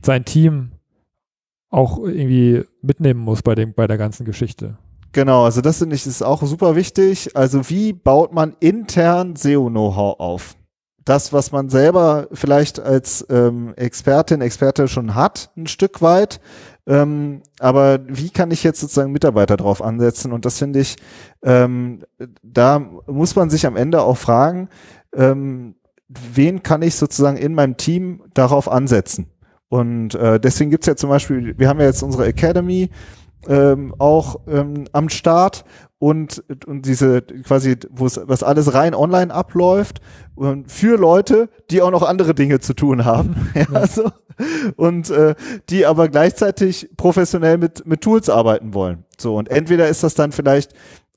sein 0.03 0.24
Team 0.24 0.72
auch 1.70 1.98
irgendwie 1.98 2.64
mitnehmen 2.83 3.20
muss 3.20 3.42
bei 3.42 3.55
dem, 3.55 3.74
bei 3.74 3.87
der 3.87 3.98
ganzen 3.98 4.24
Geschichte. 4.24 4.77
Genau, 5.12 5.44
also 5.44 5.61
das 5.61 5.79
finde 5.79 5.94
ich 5.94 6.07
ist 6.07 6.22
auch 6.22 6.42
super 6.42 6.74
wichtig. 6.77 7.37
Also 7.37 7.70
wie 7.70 7.92
baut 7.92 8.33
man 8.33 8.57
intern 8.61 9.37
SEO-Know-how 9.37 10.18
auf? 10.18 10.57
Das, 11.05 11.33
was 11.33 11.53
man 11.53 11.68
selber 11.68 12.29
vielleicht 12.33 12.81
als 12.81 13.24
ähm, 13.31 13.74
Expertin, 13.77 14.40
Experte 14.40 14.88
schon 14.88 15.14
hat, 15.14 15.50
ein 15.57 15.66
Stück 15.66 16.03
weit. 16.03 16.40
Ähm, 16.87 17.42
aber 17.61 18.01
wie 18.07 18.31
kann 18.31 18.51
ich 18.51 18.62
jetzt 18.62 18.81
sozusagen 18.81 19.12
Mitarbeiter 19.12 19.57
drauf 19.57 19.83
ansetzen? 19.83 20.33
Und 20.33 20.44
das 20.44 20.59
finde 20.59 20.81
ich, 20.81 20.97
ähm, 21.42 22.05
da 22.42 22.79
muss 22.79 23.37
man 23.37 23.51
sich 23.51 23.66
am 23.66 23.77
Ende 23.77 24.03
auch 24.03 24.18
fragen, 24.18 24.68
ähm, 25.14 25.77
wen 26.09 26.62
kann 26.62 26.83
ich 26.83 26.97
sozusagen 26.97 27.37
in 27.37 27.55
meinem 27.55 27.77
Team 27.77 28.23
darauf 28.35 28.70
ansetzen? 28.70 29.27
Und 29.68 30.14
äh, 30.14 30.38
deswegen 30.38 30.70
gibt's 30.70 30.87
ja 30.87 30.97
zum 30.97 31.11
Beispiel, 31.11 31.59
wir 31.59 31.68
haben 31.68 31.81
ja 31.81 31.87
jetzt 31.87 32.03
unsere 32.03 32.27
Academy, 32.27 32.90
ähm, 33.49 33.94
auch 33.99 34.40
ähm, 34.47 34.85
am 34.92 35.09
Start 35.09 35.64
und, 36.05 36.45
und 36.67 36.85
diese 36.85 37.23
quasi, 37.23 37.79
wo 37.88 38.05
es 38.05 38.21
was 38.23 38.43
alles 38.43 38.75
rein 38.75 38.95
online 38.95 39.33
abläuft 39.33 40.03
und 40.35 40.71
für 40.71 40.99
Leute, 40.99 41.49
die 41.71 41.81
auch 41.81 41.90
noch 41.90 42.03
andere 42.03 42.35
Dinge 42.35 42.61
zu 42.61 42.75
tun 42.75 43.07
haben. 43.07 43.51
ja, 43.73 43.87
so. 43.87 44.11
Und 44.77 45.09
äh, 45.09 45.35
die 45.71 45.87
aber 45.87 46.11
gleichzeitig 46.11 46.90
professionell 46.99 47.57
mit, 47.57 47.87
mit 47.87 48.03
Tools 48.03 48.29
arbeiten 48.29 48.75
wollen. 48.75 49.05
So, 49.17 49.35
und 49.37 49.49
entweder 49.49 49.88
ist 49.88 50.03
das 50.03 50.14
dann 50.14 50.33
vielleicht 50.33 50.75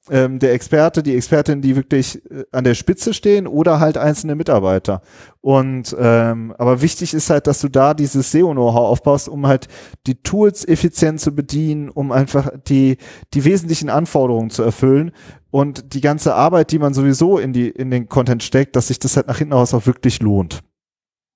ähm, 0.10 0.40
der 0.40 0.54
Experte, 0.54 1.04
die 1.04 1.16
Expertin, 1.16 1.62
die 1.62 1.76
wirklich 1.76 2.24
äh, 2.32 2.46
an 2.52 2.64
der 2.64 2.76
Spitze 2.76 3.14
stehen 3.14 3.48
oder 3.48 3.80
halt 3.80 3.98
einzelne 3.98 4.36
Mitarbeiter. 4.36 5.02
Und 5.42 5.96
ähm, 6.00 6.54
aber 6.58 6.82
wichtig 6.82 7.14
ist 7.14 7.30
halt, 7.30 7.48
dass 7.48 7.60
du 7.62 7.70
da 7.70 7.94
dieses 7.94 8.32
SEO-Know-how 8.32 8.90
aufbaust, 8.90 9.30
um 9.30 9.48
halt 9.48 9.68
die 10.06 10.22
Tools 10.22 10.68
effizient 10.68 11.20
zu 11.20 11.34
bedienen, 11.34 11.90
um 11.90 12.12
einfach 12.12 12.50
die 12.68 12.98
die 13.34 13.44
wesentlichen 13.46 13.90
Anforderungen 13.90 14.50
zu 14.50 14.64
erfüllen 14.64 15.12
und 15.52 15.94
die 15.94 16.02
ganze 16.02 16.36
Arbeit, 16.36 16.72
die 16.72 16.80
man 16.80 16.94
sowieso 16.94 17.38
in 17.38 17.54
die 17.54 17.70
in 17.70 17.92
den 17.92 18.08
Content 18.10 18.44
steckt, 18.44 18.76
dass 18.76 18.88
sich 18.88 19.00
das 19.00 19.16
halt 19.16 19.28
nach 19.28 19.38
hinten 19.38 19.54
raus 19.54 19.74
auch 19.74 19.86
wirklich 19.86 20.22
lohnt. 20.22 20.62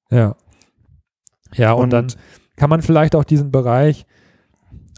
Ja. 0.09 0.35
Ja, 1.53 1.73
und, 1.73 1.83
Und- 1.85 1.89
dann 1.93 2.07
kann 2.55 2.69
man 2.69 2.81
vielleicht 2.81 3.15
auch 3.15 3.23
diesen 3.23 3.51
Bereich 3.51 4.05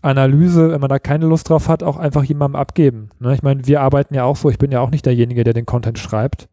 Analyse, 0.03 0.71
wenn 0.71 0.81
man 0.81 0.89
da 0.89 0.99
keine 0.99 1.25
Lust 1.25 1.49
drauf 1.49 1.69
hat, 1.69 1.81
auch 1.81 1.97
einfach 1.97 2.23
jemandem 2.23 2.59
abgeben. 2.59 3.09
Ne? 3.19 3.33
Ich 3.33 3.41
meine, 3.41 3.65
wir 3.65 3.81
arbeiten 3.81 4.13
ja 4.13 4.25
auch 4.25 4.35
so, 4.35 4.49
ich 4.49 4.57
bin 4.57 4.71
ja 4.71 4.81
auch 4.81 4.91
nicht 4.91 5.05
derjenige, 5.05 5.43
der 5.43 5.53
den 5.53 5.65
Content 5.65 5.97
schreibt, 5.97 6.49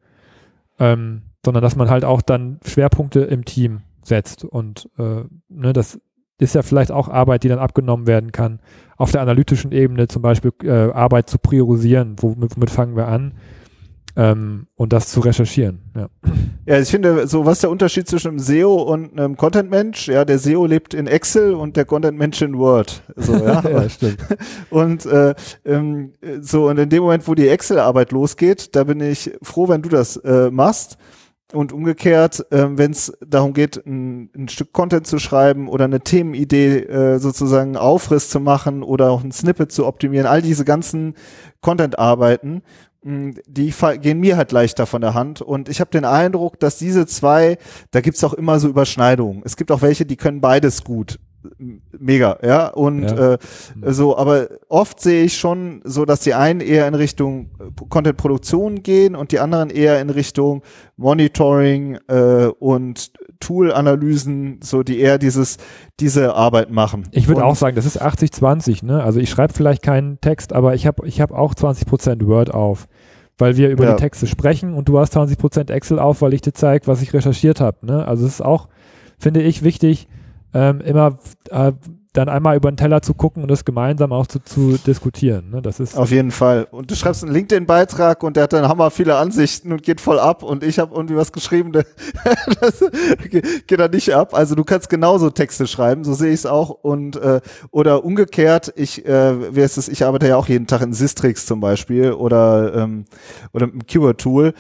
ähm, 0.79 1.23
sondern 1.45 1.63
dass 1.63 1.77
man 1.77 1.91
halt 1.91 2.05
auch 2.05 2.23
dann 2.23 2.61
Schwerpunkte 2.65 3.21
im 3.21 3.45
Team 3.45 3.81
setzt. 4.03 4.45
Und 4.45 4.89
äh, 4.99 5.25
ne, 5.49 5.73
das 5.73 6.01
ist 6.39 6.55
ja 6.55 6.63
vielleicht 6.63 6.93
auch 6.93 7.09
Arbeit, 7.09 7.43
die 7.43 7.49
dann 7.49 7.59
abgenommen 7.59 8.07
werden 8.07 8.33
kann. 8.33 8.61
Auf 8.97 9.11
der 9.11 9.21
analytischen 9.21 9.73
Ebene 9.73 10.09
zum 10.09 10.23
Beispiel 10.23 10.53
äh, 10.63 10.93
Arbeit 10.93 11.29
zu 11.29 11.39
priorisieren, 11.39 12.17
womit, 12.21 12.57
womit 12.57 12.71
fangen 12.71 12.97
wir 12.97 13.09
an 13.09 13.35
ähm, 14.17 14.67
und 14.75 14.93
das 14.93 15.09
zu 15.09 15.21
recherchieren. 15.21 15.81
Ja. 15.95 16.09
Ja, 16.67 16.79
ich 16.79 16.91
finde, 16.91 17.27
so 17.27 17.47
was 17.47 17.55
ist 17.55 17.63
der 17.63 17.71
Unterschied 17.71 18.09
zwischen 18.09 18.29
einem 18.29 18.39
SEO 18.39 18.75
und 18.75 19.19
einem 19.19 19.37
Content-Mensch? 19.37 20.09
Ja, 20.09 20.25
der 20.25 20.39
SEO 20.39 20.67
lebt 20.67 20.95
in 20.95 21.07
Excel 21.07 21.55
und 21.55 21.77
der 21.77 21.85
Content-Mensch 21.85 22.43
in 22.43 22.59
Word. 22.59 23.03
So, 23.17 23.35
ja. 23.35 23.63
ja, 23.69 23.89
stimmt. 23.89 24.19
Und 24.71 25.05
äh, 25.07 25.35
ähm, 25.65 26.13
so, 26.41 26.69
und 26.69 26.79
in 26.79 26.89
dem 26.89 27.03
Moment, 27.03 27.27
wo 27.27 27.35
die 27.35 27.49
Excel-Arbeit 27.49 28.13
losgeht, 28.13 28.77
da 28.77 28.85
bin 28.85 29.01
ich 29.01 29.33
froh, 29.43 29.69
wenn 29.69 29.83
du 29.83 29.89
das 29.89 30.17
äh, 30.19 30.51
machst. 30.51 30.97
und 31.53 31.73
umgekehrt, 31.73 32.47
ähm, 32.53 32.79
wenn 32.79 32.93
es 32.93 33.13
darum 33.27 33.53
geht, 33.53 33.85
ein, 33.85 34.31
ein, 34.37 34.49
Stück 34.49 34.73
Content 34.73 35.07
zu 35.07 35.19
schreiben 35.19 35.69
oder 35.69 35.87
eine 35.87 36.01
Themenidee 36.01 36.79
äh, 36.79 37.19
sozusagen 37.19 37.77
Aufriss 37.77 38.31
zu 38.31 38.39
machen 38.39 38.85
oder 38.85 39.11
auch 39.11 39.25
ein 39.25 39.33
Snippet 39.33 39.73
zu 39.73 39.87
optimieren, 39.87 40.27
all 40.27 40.43
diese 40.43 40.65
ganzen 40.65 41.15
Content-Arbeiten, 41.61 42.63
die 43.03 43.73
gehen 44.01 44.21
mir 44.21 44.37
halt 44.37 44.53
leichter 44.53 44.87
von 44.87 45.01
der 45.01 45.15
Hand. 45.15 45.41
Und 45.41 45.69
ich 45.69 45.81
habe 45.81 45.91
den 45.91 46.05
Eindruck, 46.05 46.61
dass 46.61 46.77
diese 46.79 47.07
zwei, 47.07 47.59
da 47.91 48.01
gibt's 48.01 48.23
auch 48.25 48.35
immer 48.35 48.59
so 48.61 48.69
Überschneidungen. 48.69 49.43
Es 49.45 49.57
gibt 49.57 49.73
auch 49.73 49.83
welche, 49.83 50.05
die 50.05 50.17
können 50.17 50.41
beides 50.41 50.85
gut 50.85 51.19
mega, 51.99 52.39
ja. 52.43 52.69
Und 52.69 53.03
ja. 53.03 53.35
Äh, 53.35 53.39
so, 53.87 54.17
aber 54.17 54.49
oft 54.69 55.01
sehe 55.01 55.25
ich 55.25 55.37
schon 55.39 55.81
so, 55.85 56.05
dass 56.05 56.21
die 56.21 56.35
einen 56.35 56.61
eher 56.61 56.87
in 56.87 56.95
Richtung 56.95 57.51
Content-Produktion 57.89 58.83
gehen 58.83 59.17
und 59.17 59.33
die 59.33 59.41
anderen 59.41 59.71
eher 59.71 60.01
in 60.01 60.11
Richtung 60.11 60.63
Monitoring 60.97 61.99
äh, 62.09 62.47
und 62.59 63.13
Tool-Analysen, 63.41 64.61
so 64.63 64.83
die 64.83 65.01
eher 65.01 65.19
dieses, 65.19 65.57
diese 65.99 66.35
Arbeit 66.35 66.71
machen. 66.71 67.09
Ich 67.13 67.27
würde 67.27 67.45
auch 67.45 67.57
sagen, 67.57 67.75
das 67.75 67.87
ist 67.87 68.01
80-20, 68.01 68.85
ne? 68.85 69.03
Also 69.03 69.19
ich 69.19 69.31
schreibe 69.31 69.55
vielleicht 69.55 69.83
keinen 69.83 70.21
Text, 70.21 70.53
aber 70.53 70.75
ich 70.75 70.87
habe 70.87 71.07
ich 71.09 71.21
hab 71.21 71.33
auch 71.33 71.55
20% 71.55 72.27
Word 72.27 72.53
auf. 72.53 72.87
Weil 73.39 73.57
wir 73.57 73.71
über 73.71 73.85
ja. 73.85 73.93
die 73.95 74.03
Texte 74.03 74.27
sprechen 74.27 74.75
und 74.75 74.91
du 74.91 74.99
hast 74.99 75.17
20% 75.17 75.73
Excel 75.73 75.99
auf, 75.99 76.21
weil 76.21 76.35
ich 76.35 76.43
dir 76.43 76.53
zeige, 76.53 76.87
was 76.87 77.01
ich 77.01 77.15
recherchiert 77.15 77.59
habe. 77.59 77.87
Ne? 77.87 78.07
Also 78.07 78.27
es 78.27 78.35
ist 78.35 78.43
auch, 78.43 78.69
finde 79.19 79.41
ich, 79.41 79.63
wichtig, 79.63 80.09
ähm, 80.55 80.81
immer 80.81 81.19
äh, 81.51 81.73
dann 82.13 82.29
einmal 82.29 82.57
über 82.57 82.71
den 82.71 82.77
Teller 82.77 83.03
zu 83.03 83.15
gucken 83.15 83.43
und 83.43 83.51
das 83.51 83.65
gemeinsam 83.65 84.13
auch 84.13 84.27
zu, 84.27 84.41
zu 84.41 84.77
diskutieren. 84.79 85.51
Ne? 85.51 85.63
Das 85.63 85.79
ist 85.79 85.97
Auf 85.97 86.11
jeden 86.11 86.33
Fall. 86.33 86.67
Und 86.71 86.91
du 86.91 86.97
schreibst 86.97 87.23
einen 87.23 87.33
LinkedIn-Beitrag 87.33 88.25
und 88.25 88.37
der 88.37 88.45
hat 88.45 88.53
dann 88.53 88.67
hammer 88.67 88.91
viele 88.91 89.17
Ansichten 89.17 89.71
und 89.71 89.83
geht 89.85 90.01
voll 90.01 90.19
ab 90.19 90.43
und 90.43 90.65
ich 90.65 90.81
habe 90.81 90.95
irgendwie 90.95 91.15
was 91.15 91.31
geschrieben, 91.31 91.73
das 92.61 92.85
geht 93.31 93.79
dann 93.79 93.93
nicht 93.93 94.13
ab. 94.13 94.35
Also 94.35 94.57
du 94.57 94.65
kannst 94.65 94.91
genauso 94.91 95.31
Texte 95.31 95.69
schreiben, 95.69 96.03
so 96.03 96.15
sehe 96.15 96.31
ich 96.31 96.41
es 96.41 96.47
auch. 96.47 96.71
Und 96.71 97.17
äh, 97.17 97.41
oder 97.71 98.05
umgekehrt, 98.05 98.73
ich, 98.75 99.07
äh, 99.07 99.55
wie 99.55 99.61
ist 99.61 99.79
es, 99.79 99.89
ich 99.89 100.05
arbeite 100.05 100.27
ja 100.27 100.37
auch 100.37 100.49
jeden 100.49 100.67
Tag 100.67 100.83
in 100.83 100.93
Sistrix 100.93 101.47
zum 101.47 101.61
Beispiel 101.61 102.13
oder 102.13 102.75
ähm, 102.75 103.05
oder 103.53 103.67
im 103.67 103.87
Keyword-Tool. 103.87 104.55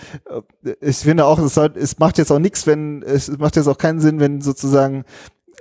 Ich 0.80 0.98
finde 0.98 1.24
auch, 1.24 1.38
es, 1.40 1.54
soll, 1.54 1.72
es 1.74 1.98
macht 1.98 2.18
jetzt 2.18 2.30
auch 2.30 2.38
nichts, 2.38 2.66
wenn 2.68 3.02
es 3.02 3.36
macht 3.38 3.56
jetzt 3.56 3.66
auch 3.66 3.78
keinen 3.78 3.98
Sinn, 3.98 4.20
wenn 4.20 4.40
sozusagen 4.40 5.04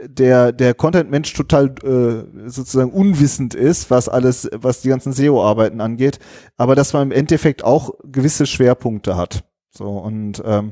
der, 0.08 0.52
der 0.52 0.74
Content-Mensch 0.74 1.34
total 1.34 1.74
äh, 1.84 2.50
sozusagen 2.50 2.92
unwissend 2.92 3.54
ist, 3.54 3.92
was 3.92 4.10
alles, 4.10 4.50
was 4.54 4.82
die 4.82 4.90
ganzen 4.90 5.14
SEO-Arbeiten 5.14 5.82
angeht, 5.82 6.20
aber 6.58 6.76
dass 6.76 6.94
man 6.94 7.04
im 7.04 7.12
Endeffekt 7.12 7.64
auch 7.64 7.92
gewisse 8.04 8.46
Schwerpunkte 8.46 9.18
hat. 9.18 9.44
So, 9.72 9.86
und, 9.86 10.42
ähm, 10.46 10.72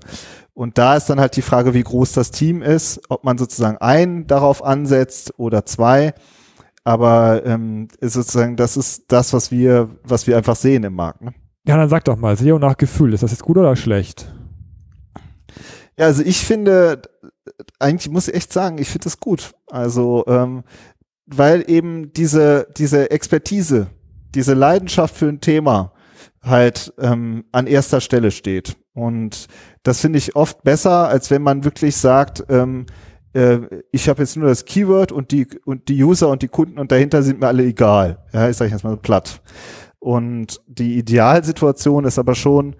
und 0.53 0.77
da 0.77 0.95
ist 0.95 1.09
dann 1.09 1.19
halt 1.19 1.35
die 1.35 1.41
Frage, 1.41 1.73
wie 1.73 1.83
groß 1.83 2.13
das 2.13 2.31
Team 2.31 2.61
ist, 2.61 3.01
ob 3.09 3.23
man 3.23 3.37
sozusagen 3.37 3.77
ein 3.77 4.27
darauf 4.27 4.63
ansetzt 4.63 5.33
oder 5.37 5.65
zwei. 5.65 6.13
Aber 6.83 7.45
ähm, 7.45 7.89
ist 7.99 8.13
sozusagen, 8.13 8.55
das 8.55 8.77
ist 8.77 9.11
das, 9.11 9.33
was 9.33 9.51
wir, 9.51 9.89
was 10.03 10.25
wir 10.25 10.37
einfach 10.37 10.55
sehen 10.55 10.83
im 10.83 10.95
Markt. 10.95 11.21
Ne? 11.21 11.33
Ja, 11.67 11.75
dann 11.75 11.89
sag 11.89 12.05
doch 12.05 12.15
mal, 12.15 12.37
SEO 12.37 12.59
nach 12.59 12.77
Gefühl, 12.77 13.13
ist 13.13 13.23
das 13.23 13.31
jetzt 13.31 13.43
gut 13.43 13.57
oder 13.57 13.75
schlecht? 13.75 14.33
Ja, 15.97 16.05
also 16.05 16.23
ich 16.23 16.45
finde, 16.45 17.01
eigentlich 17.79 18.11
muss 18.11 18.27
ich 18.27 18.35
echt 18.35 18.53
sagen, 18.53 18.77
ich 18.77 18.89
finde 18.89 19.05
das 19.05 19.19
gut. 19.19 19.51
Also, 19.67 20.25
ähm, 20.27 20.63
weil 21.25 21.69
eben 21.69 22.13
diese, 22.13 22.67
diese 22.77 23.11
Expertise, 23.11 23.87
diese 24.33 24.53
Leidenschaft 24.53 25.15
für 25.15 25.27
ein 25.27 25.41
Thema 25.41 25.91
halt 26.41 26.93
ähm, 26.99 27.45
an 27.51 27.67
erster 27.67 28.01
Stelle 28.01 28.31
steht. 28.31 28.77
Und 28.93 29.47
das 29.83 30.01
finde 30.01 30.17
ich 30.17 30.35
oft 30.35 30.63
besser, 30.63 31.07
als 31.07 31.29
wenn 31.29 31.41
man 31.41 31.63
wirklich 31.63 31.95
sagt, 31.97 32.45
ähm, 32.49 32.85
äh, 33.33 33.59
ich 33.91 34.09
habe 34.09 34.23
jetzt 34.23 34.37
nur 34.37 34.47
das 34.47 34.65
Keyword 34.65 35.11
und 35.11 35.31
die 35.31 35.47
und 35.65 35.87
die 35.89 36.03
User 36.03 36.29
und 36.29 36.41
die 36.41 36.47
Kunden 36.47 36.79
und 36.79 36.91
dahinter 36.91 37.21
sind 37.21 37.39
mir 37.39 37.47
alle 37.47 37.63
egal. 37.63 38.25
Ja, 38.33 38.49
ich 38.49 38.57
sage 38.57 38.71
jetzt 38.71 38.83
mal 38.83 38.91
so 38.91 38.97
platt. 38.97 39.41
Und 39.99 40.61
die 40.67 40.97
Idealsituation 40.97 42.05
ist 42.05 42.17
aber 42.17 42.33
schon, 42.33 42.75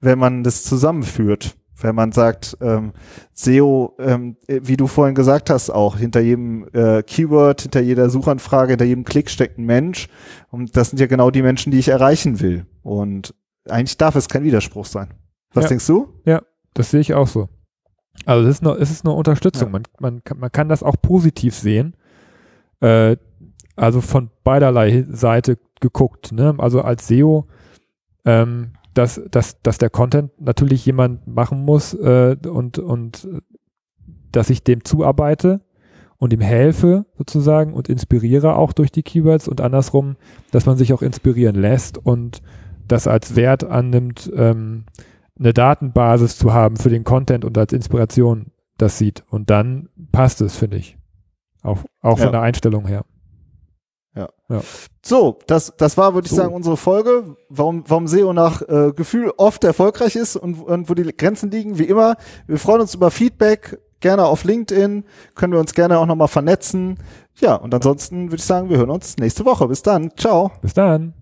wenn 0.00 0.18
man 0.18 0.42
das 0.44 0.64
zusammenführt 0.64 1.57
wenn 1.80 1.94
man 1.94 2.12
sagt, 2.12 2.56
ähm, 2.60 2.92
SEO, 3.32 3.94
ähm, 3.98 4.36
wie 4.46 4.76
du 4.76 4.86
vorhin 4.86 5.14
gesagt 5.14 5.50
hast, 5.50 5.70
auch 5.70 5.96
hinter 5.96 6.20
jedem 6.20 6.66
äh, 6.72 7.02
Keyword, 7.02 7.62
hinter 7.62 7.80
jeder 7.80 8.10
Suchanfrage, 8.10 8.70
hinter 8.70 8.84
jedem 8.84 9.04
Klick 9.04 9.30
steckt 9.30 9.58
ein 9.58 9.64
Mensch. 9.64 10.08
Und 10.50 10.76
das 10.76 10.90
sind 10.90 10.98
ja 10.98 11.06
genau 11.06 11.30
die 11.30 11.42
Menschen, 11.42 11.70
die 11.70 11.78
ich 11.78 11.88
erreichen 11.88 12.40
will. 12.40 12.66
Und 12.82 13.34
eigentlich 13.68 13.96
darf 13.96 14.16
es 14.16 14.28
kein 14.28 14.42
Widerspruch 14.44 14.86
sein. 14.86 15.14
Was 15.52 15.64
ja. 15.64 15.68
denkst 15.68 15.86
du? 15.86 16.08
Ja, 16.24 16.42
das 16.74 16.90
sehe 16.90 17.00
ich 17.00 17.14
auch 17.14 17.28
so. 17.28 17.48
Also 18.24 18.48
es 18.48 18.56
ist 18.56 18.62
nur, 18.62 18.80
es 18.80 18.90
ist 18.90 19.04
nur 19.04 19.16
Unterstützung. 19.16 19.68
Ja. 19.68 19.72
Man, 19.72 19.82
man, 20.00 20.24
kann, 20.24 20.38
man 20.38 20.52
kann 20.52 20.68
das 20.68 20.82
auch 20.82 20.96
positiv 21.00 21.54
sehen. 21.54 21.94
Äh, 22.80 23.16
also 23.76 24.00
von 24.00 24.30
beiderlei 24.42 25.06
Seite 25.08 25.58
geguckt. 25.80 26.32
Ne? 26.32 26.54
Also 26.58 26.82
als 26.82 27.06
SEO 27.06 27.46
ähm, 28.24 28.72
dass, 28.98 29.22
dass, 29.30 29.62
dass 29.62 29.78
der 29.78 29.90
Content 29.90 30.32
natürlich 30.40 30.84
jemand 30.84 31.26
machen 31.28 31.64
muss 31.64 31.94
äh, 31.94 32.36
und, 32.48 32.80
und 32.80 33.28
dass 34.32 34.50
ich 34.50 34.64
dem 34.64 34.84
zuarbeite 34.84 35.60
und 36.16 36.32
ihm 36.32 36.40
helfe 36.40 37.06
sozusagen 37.16 37.74
und 37.74 37.88
inspiriere 37.88 38.56
auch 38.56 38.72
durch 38.72 38.90
die 38.90 39.04
Keywords 39.04 39.46
und 39.46 39.60
andersrum, 39.60 40.16
dass 40.50 40.66
man 40.66 40.76
sich 40.76 40.92
auch 40.92 41.02
inspirieren 41.02 41.54
lässt 41.54 41.96
und 41.96 42.42
das 42.88 43.06
als 43.06 43.36
Wert 43.36 43.62
annimmt, 43.62 44.30
ähm, 44.34 44.86
eine 45.38 45.54
Datenbasis 45.54 46.36
zu 46.36 46.52
haben 46.52 46.76
für 46.76 46.90
den 46.90 47.04
Content 47.04 47.44
und 47.44 47.56
als 47.56 47.72
Inspiration 47.72 48.46
das 48.78 48.98
sieht. 48.98 49.22
Und 49.30 49.50
dann 49.50 49.90
passt 50.10 50.40
es, 50.40 50.56
finde 50.56 50.78
ich. 50.78 50.98
Auch, 51.62 51.84
auch 52.00 52.18
ja. 52.18 52.24
von 52.24 52.32
der 52.32 52.42
Einstellung 52.42 52.88
her. 52.88 53.04
Ja. 54.48 54.62
So, 55.04 55.38
das, 55.46 55.74
das 55.76 55.96
war, 55.96 56.14
würde 56.14 56.26
ich 56.26 56.30
so. 56.30 56.36
sagen, 56.36 56.54
unsere 56.54 56.76
Folge, 56.76 57.36
warum, 57.48 57.84
warum 57.86 58.06
SEO 58.06 58.32
nach 58.32 58.62
äh, 58.62 58.92
Gefühl 58.92 59.32
oft 59.36 59.62
erfolgreich 59.64 60.16
ist 60.16 60.36
und, 60.36 60.54
und 60.54 60.88
wo 60.88 60.94
die 60.94 61.04
Grenzen 61.04 61.50
liegen. 61.50 61.78
Wie 61.78 61.84
immer, 61.84 62.16
wir 62.46 62.58
freuen 62.58 62.80
uns 62.80 62.94
über 62.94 63.10
Feedback, 63.10 63.78
gerne 64.00 64.24
auf 64.24 64.44
LinkedIn, 64.44 65.04
können 65.34 65.52
wir 65.52 65.60
uns 65.60 65.74
gerne 65.74 65.98
auch 65.98 66.06
nochmal 66.06 66.28
vernetzen. 66.28 66.98
Ja, 67.36 67.54
und 67.54 67.74
ansonsten 67.74 68.26
würde 68.26 68.36
ich 68.36 68.44
sagen, 68.44 68.70
wir 68.70 68.78
hören 68.78 68.90
uns 68.90 69.16
nächste 69.18 69.44
Woche. 69.44 69.68
Bis 69.68 69.82
dann. 69.82 70.12
Ciao. 70.16 70.50
Bis 70.62 70.74
dann. 70.74 71.14